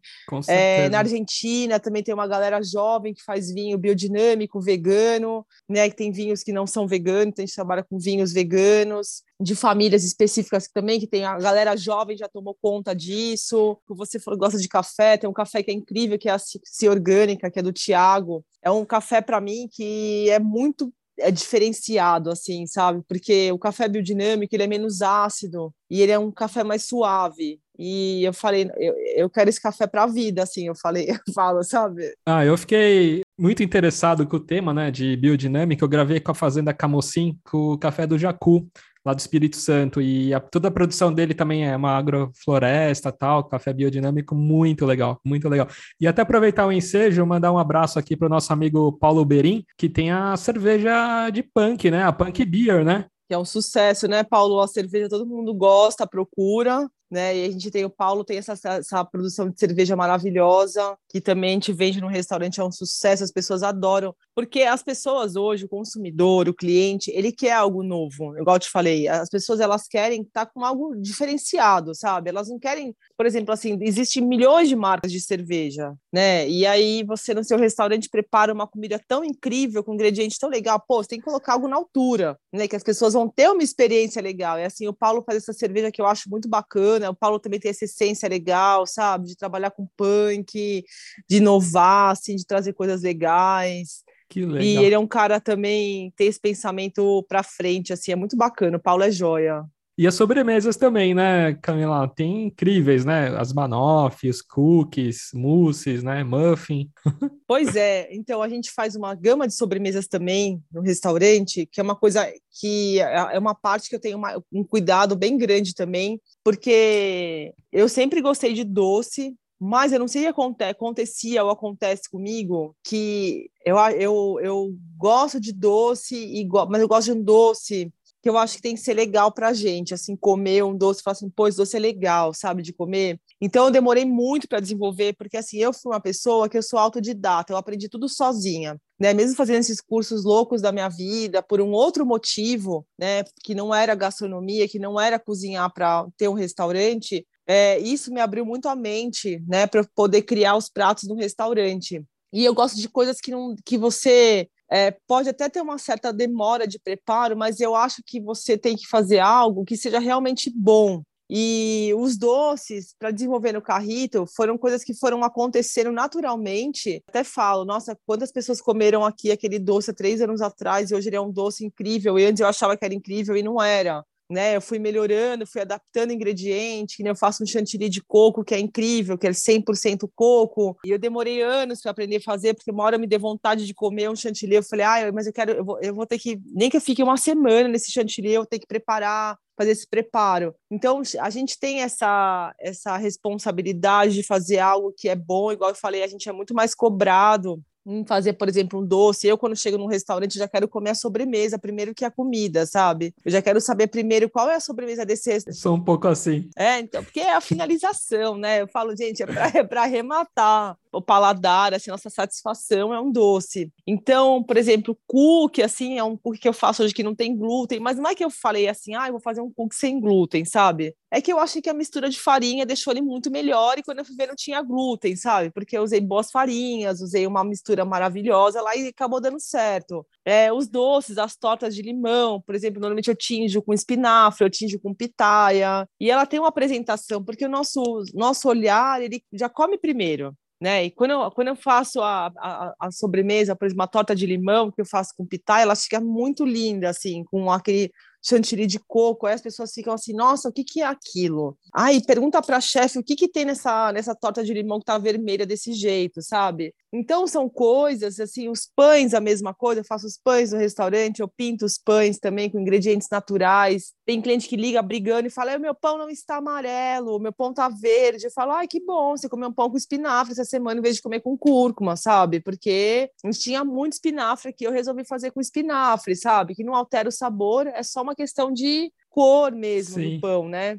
[0.49, 5.88] É, na Argentina também tem uma galera jovem que faz vinho biodinâmico, vegano, né?
[5.88, 9.55] Que tem vinhos que não são veganos, então a gente trabalha com vinhos veganos, de
[9.55, 13.76] famílias específicas também, que tem a galera jovem já tomou conta disso.
[13.88, 16.88] Você falou, gosta de café, tem um café que é incrível, que é a Ci
[16.88, 18.45] Orgânica, que é do Tiago.
[18.62, 23.03] É um café para mim que é muito é diferenciado, assim, sabe?
[23.07, 27.61] Porque o café biodinâmico, ele é menos ácido e ele é um café mais suave.
[27.79, 31.35] E eu falei, eu, eu quero esse café para a vida, assim, eu falei, eu
[31.35, 32.15] falo, sabe?
[32.27, 35.85] Ah, eu fiquei muito interessado com o tema, né, de biodinâmica.
[35.85, 38.67] Eu gravei com a Fazenda Camocim, com o café do Jacu
[39.05, 40.00] lá do Espírito Santo.
[40.00, 45.20] E a, toda a produção dele também é uma agrofloresta, tal, café biodinâmico, muito legal,
[45.24, 45.68] muito legal.
[46.00, 49.64] E até aproveitar o ensejo, mandar um abraço aqui para o nosso amigo Paulo Berim,
[49.76, 52.05] que tem a cerveja de punk, né?
[52.05, 53.07] A Punk Beer, né?
[53.28, 54.61] Que é um sucesso, né, Paulo?
[54.61, 57.37] A cerveja todo mundo gosta, procura né?
[57.37, 61.51] E a gente tem o Paulo tem essa, essa produção de cerveja maravilhosa, que também
[61.51, 65.67] a gente vende no restaurante, é um sucesso, as pessoas adoram, porque as pessoas hoje,
[65.67, 69.87] o consumidor, o cliente, ele quer algo novo, igual eu te falei, as pessoas elas
[69.87, 72.31] querem estar com algo diferenciado, sabe?
[72.31, 76.49] Elas não querem, por exemplo, assim, existem milhões de marcas de cerveja, né?
[76.49, 80.83] E aí você no seu restaurante prepara uma comida tão incrível, com ingrediente tão legal,
[80.89, 82.67] pô, você tem que colocar algo na altura, né?
[82.67, 84.59] Que as pessoas vão ter uma experiência legal.
[84.59, 87.11] E assim, o Paulo faz essa cerveja que eu acho muito bacana, né?
[87.11, 89.26] O Paulo também tem essa essência legal, sabe?
[89.26, 90.84] De trabalhar com punk,
[91.28, 94.03] de inovar, assim, de trazer coisas legais.
[94.28, 94.62] Que legal.
[94.62, 98.78] E ele é um cara também, tem esse pensamento para frente, assim, é muito bacana.
[98.78, 99.62] O Paulo é joia.
[99.97, 102.09] E as sobremesas também, né, Camila?
[102.09, 103.28] Tem incríveis, né?
[103.36, 106.24] As banoffee, cookies, mousses, né?
[106.24, 106.90] Muffin.
[107.47, 108.09] Pois é.
[108.11, 112.26] Então, a gente faz uma gama de sobremesas também no restaurante, que é uma coisa
[112.59, 117.53] que é, é uma parte que eu tenho uma, um cuidado bem grande também, porque
[117.70, 123.51] eu sempre gostei de doce, mas eu não sei que acontecia ou acontece comigo que
[123.66, 127.93] eu, eu, eu gosto de doce, mas eu gosto de um doce
[128.23, 131.03] que eu acho que tem que ser legal para a gente, assim, comer um doce,
[131.03, 133.20] falar assim, pô, esse doce é legal, sabe, de comer.
[133.41, 136.79] Então, eu demorei muito para desenvolver, porque, assim, eu fui uma pessoa que eu sou
[136.79, 141.61] autodidata, eu aprendi tudo sozinha, né, mesmo fazendo esses cursos loucos da minha vida, por
[141.61, 146.35] um outro motivo, né, que não era gastronomia, que não era cozinhar para ter um
[146.35, 151.16] restaurante, é, isso me abriu muito a mente, né, para poder criar os pratos no
[151.16, 152.05] restaurante.
[152.33, 156.11] E eu gosto de coisas que, não, que você é, pode até ter uma certa
[156.11, 160.51] demora de preparo, mas eu acho que você tem que fazer algo que seja realmente
[160.51, 161.03] bom.
[161.29, 167.03] E os doces, para desenvolver no carrito, foram coisas que foram acontecendo naturalmente.
[167.07, 171.09] Até falo, nossa, quantas pessoas comeram aqui aquele doce há três anos atrás e hoje
[171.11, 172.18] ele é um doce incrível.
[172.18, 174.03] E antes eu achava que era incrível e não era
[174.33, 174.57] né?
[174.57, 178.59] Eu fui melhorando, fui adaptando ingrediente, que eu faço um chantilly de coco que é
[178.59, 180.76] incrível, que é 100% coco.
[180.85, 183.74] E eu demorei anos para aprender a fazer, porque uma hora me deu vontade de
[183.74, 186.41] comer um chantilly, eu falei: "Ah, mas eu quero eu vou, eu vou ter que
[186.47, 190.55] nem que eu fique uma semana nesse chantilly, eu tenho que preparar fazer esse preparo.
[190.70, 195.76] Então, a gente tem essa, essa responsabilidade de fazer algo que é bom, igual eu
[195.76, 197.62] falei, a gente é muito mais cobrado
[198.07, 199.26] fazer, por exemplo, um doce.
[199.26, 203.14] Eu, quando chego num restaurante, já quero comer a sobremesa primeiro que a comida, sabe?
[203.24, 205.41] Eu já quero saber primeiro qual é a sobremesa desse.
[205.53, 206.49] Sou um pouco assim.
[206.57, 208.62] É, então, porque é a finalização, né?
[208.62, 210.76] Eu falo, gente, é para é arrematar.
[210.93, 213.72] O paladar, assim, nossa satisfação é um doce.
[213.86, 217.36] Então, por exemplo, cookie, assim, é um cookie que eu faço hoje que não tem
[217.36, 219.99] glúten, mas não é que eu falei assim, ah, eu vou fazer um cookie sem
[219.99, 220.95] glúten, sabe?
[221.11, 223.99] É que eu achei que a mistura de farinha deixou ele muito melhor e quando
[223.99, 225.51] eu fui ver não tinha glúten, sabe?
[225.51, 230.07] Porque eu usei boas farinhas, usei uma mistura maravilhosa lá e acabou dando certo.
[230.24, 234.51] É, os doces, as tortas de limão, por exemplo, normalmente eu tinjo com espinafre, eu
[234.51, 237.82] tinjo com pitaia, e ela tem uma apresentação, porque o nosso,
[238.14, 240.85] nosso olhar, ele já come primeiro né?
[240.85, 244.25] E quando eu, quando eu faço a, a, a, sobremesa, por exemplo, uma torta de
[244.25, 247.91] limão que eu faço com pitaia, ela fica muito linda, assim, com aquele
[248.25, 251.59] chantilly de coco, aí as pessoas ficam assim, nossa, o que, que é aquilo?
[251.75, 254.85] Aí pergunta para a chefe o que, que tem nessa, nessa torta de limão que
[254.85, 256.73] tá vermelha desse jeito, sabe?
[256.93, 261.20] Então são coisas, assim, os pães a mesma coisa, eu faço os pães no restaurante,
[261.20, 263.93] eu pinto os pães também com ingredientes naturais.
[264.05, 267.53] Tem cliente que liga brigando e fala, o meu pão não está amarelo, meu pão
[267.53, 268.26] tá verde.
[268.26, 270.97] Eu falo, ai, que bom, você comeu um pão com espinafre essa semana em vez
[270.97, 272.40] de comer com cúrcuma, sabe?
[272.40, 276.55] Porque a gente tinha muito espinafre aqui, eu resolvi fazer com espinafre, sabe?
[276.55, 280.14] Que não altera o sabor, é só uma uma questão de cor mesmo Sim.
[280.14, 280.78] do pão, né?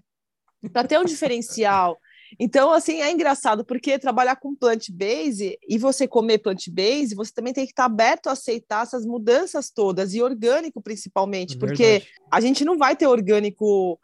[0.72, 1.98] Para ter um diferencial.
[2.40, 7.66] Então, assim, é engraçado, porque trabalhar com plant-based e você comer plant-based, você também tem
[7.66, 12.66] que estar aberto a aceitar essas mudanças todas, e orgânico principalmente, é porque a gente
[12.66, 14.00] não vai ter orgânico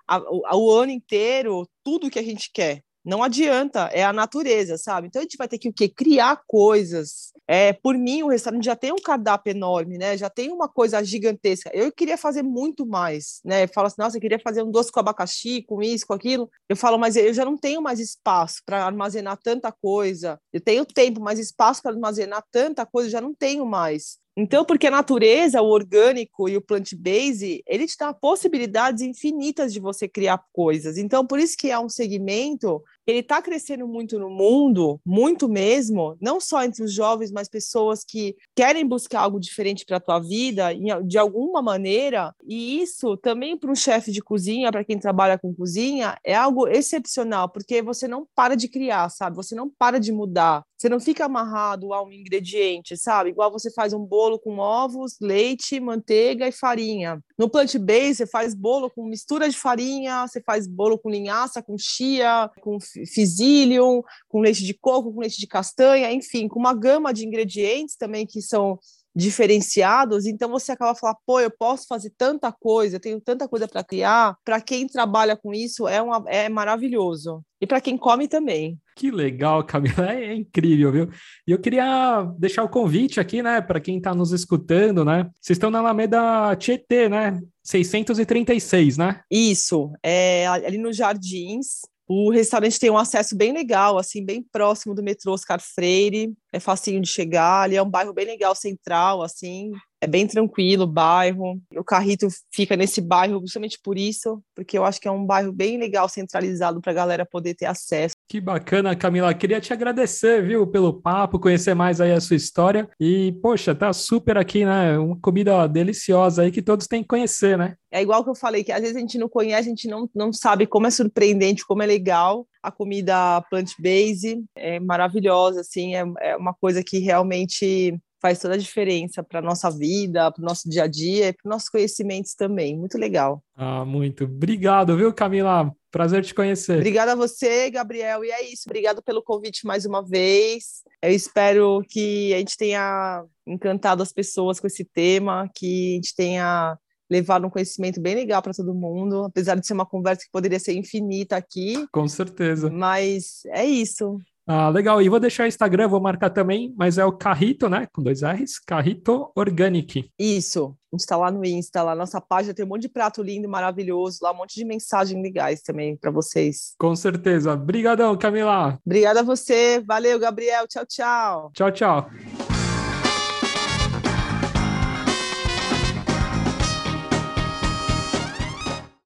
[0.54, 2.84] o ano inteiro, tudo que a gente quer.
[3.04, 5.08] Não adianta, é a natureza, sabe?
[5.08, 5.88] Então a gente vai ter que o quê?
[5.88, 7.32] Criar coisas.
[7.52, 10.16] É, por mim, o restaurante já tem um cardápio enorme, né?
[10.16, 11.72] Já tem uma coisa gigantesca.
[11.74, 13.66] Eu queria fazer muito mais, né?
[13.66, 16.48] Falo assim, nossa, eu queria fazer um doce com abacaxi, com isso, com aquilo.
[16.70, 20.40] Eu falo, mas eu já não tenho mais espaço para armazenar tanta coisa.
[20.54, 24.20] Eu tenho tempo, mas espaço para armazenar tanta coisa eu já não tenho mais.
[24.38, 29.82] Então, porque a natureza, o orgânico e o plant-based, ele te dá possibilidades infinitas de
[29.82, 30.98] você criar coisas.
[30.98, 36.16] Então, por isso que é um segmento ele está crescendo muito no mundo, muito mesmo,
[36.22, 40.20] não só entre os jovens, mas pessoas que querem buscar algo diferente para a tua
[40.20, 40.70] vida,
[41.06, 42.34] de alguma maneira.
[42.48, 46.68] E isso também para um chefe de cozinha, para quem trabalha com cozinha, é algo
[46.68, 49.36] excepcional, porque você não para de criar, sabe?
[49.36, 50.64] Você não para de mudar.
[50.78, 53.32] Você não fica amarrado a um ingrediente, sabe?
[53.32, 57.20] Igual você faz um bolo com ovos, leite, manteiga e farinha.
[57.38, 61.78] No plant-based, você faz bolo com mistura de farinha, você faz bolo com linhaça, com
[61.78, 67.14] chia, com fisílium, com leite de coco, com leite de castanha, enfim, com uma gama
[67.14, 68.80] de ingredientes também que são
[69.16, 73.68] diferenciados, então você acaba falando, pô, eu posso fazer tanta coisa, eu tenho tanta coisa
[73.68, 74.36] para criar.
[74.46, 77.44] Para quem trabalha com isso é, uma, é maravilhoso.
[77.60, 78.80] E para quem come também.
[78.96, 81.10] Que legal, Camila, é incrível, viu?
[81.46, 85.30] E eu queria deixar o convite aqui, né, para quem está nos escutando, né?
[85.42, 87.40] Vocês estão na Alameda Tietê, né?
[87.64, 89.22] 636, né?
[89.30, 91.82] Isso, é ali nos Jardins.
[92.12, 96.60] O restaurante tem um acesso bem legal, assim, bem próximo do metrô Oscar Freire, é
[96.60, 99.72] facinho de chegar, ali é um bairro bem legal, central, assim,
[100.02, 101.62] é bem tranquilo o bairro.
[101.76, 105.52] O Carrito fica nesse bairro justamente por isso, porque eu acho que é um bairro
[105.52, 108.16] bem legal, centralizado para a galera poder ter acesso.
[108.28, 109.34] Que bacana, Camila.
[109.34, 112.88] Queria te agradecer, viu, pelo papo, conhecer mais aí a sua história.
[113.00, 114.98] E, poxa, tá super aqui, né?
[115.00, 117.76] Uma comida deliciosa aí que todos têm que conhecer, né?
[117.92, 120.08] É igual que eu falei, que às vezes a gente não conhece, a gente não,
[120.14, 122.48] não sabe como é surpreendente, como é legal.
[122.62, 128.58] A comida plant-based é maravilhosa, assim, é, é uma coisa que realmente faz toda a
[128.58, 131.70] diferença para a nossa vida, para o nosso dia a dia e para os nossos
[131.70, 132.78] conhecimentos também.
[132.78, 133.44] Muito legal.
[133.56, 134.26] Ah, muito.
[134.26, 135.72] Obrigado, viu, Camila?
[135.92, 136.78] Prazer te conhecer.
[136.78, 138.24] Obrigada a você, Gabriel.
[138.24, 138.64] E é isso.
[138.68, 140.84] Obrigado pelo convite mais uma vez.
[141.02, 146.16] Eu espero que a gente tenha encantado as pessoas com esse tema, que a gente
[146.16, 146.78] tenha
[147.10, 150.60] levado um conhecimento bem legal para todo mundo, apesar de ser uma conversa que poderia
[150.60, 151.88] ser infinita aqui.
[151.92, 152.70] Com certeza.
[152.70, 154.20] Mas é isso.
[154.52, 155.00] Ah, legal.
[155.00, 157.88] E vou deixar o Instagram, vou marcar também, mas é o Carrito, né?
[157.94, 160.10] Com dois R's, Carrito Organic.
[160.18, 160.76] Isso.
[160.92, 163.48] A gente está lá no Insta, lá nossa página tem um monte de prato lindo,
[163.48, 166.74] maravilhoso, lá um monte de mensagens legais também para vocês.
[166.80, 167.54] Com certeza.
[167.54, 168.80] Obrigadão, Camila.
[168.84, 169.84] Obrigada a você.
[169.86, 170.68] Valeu, Gabriel.
[170.68, 171.52] Tchau, tchau.
[171.54, 172.10] Tchau, tchau.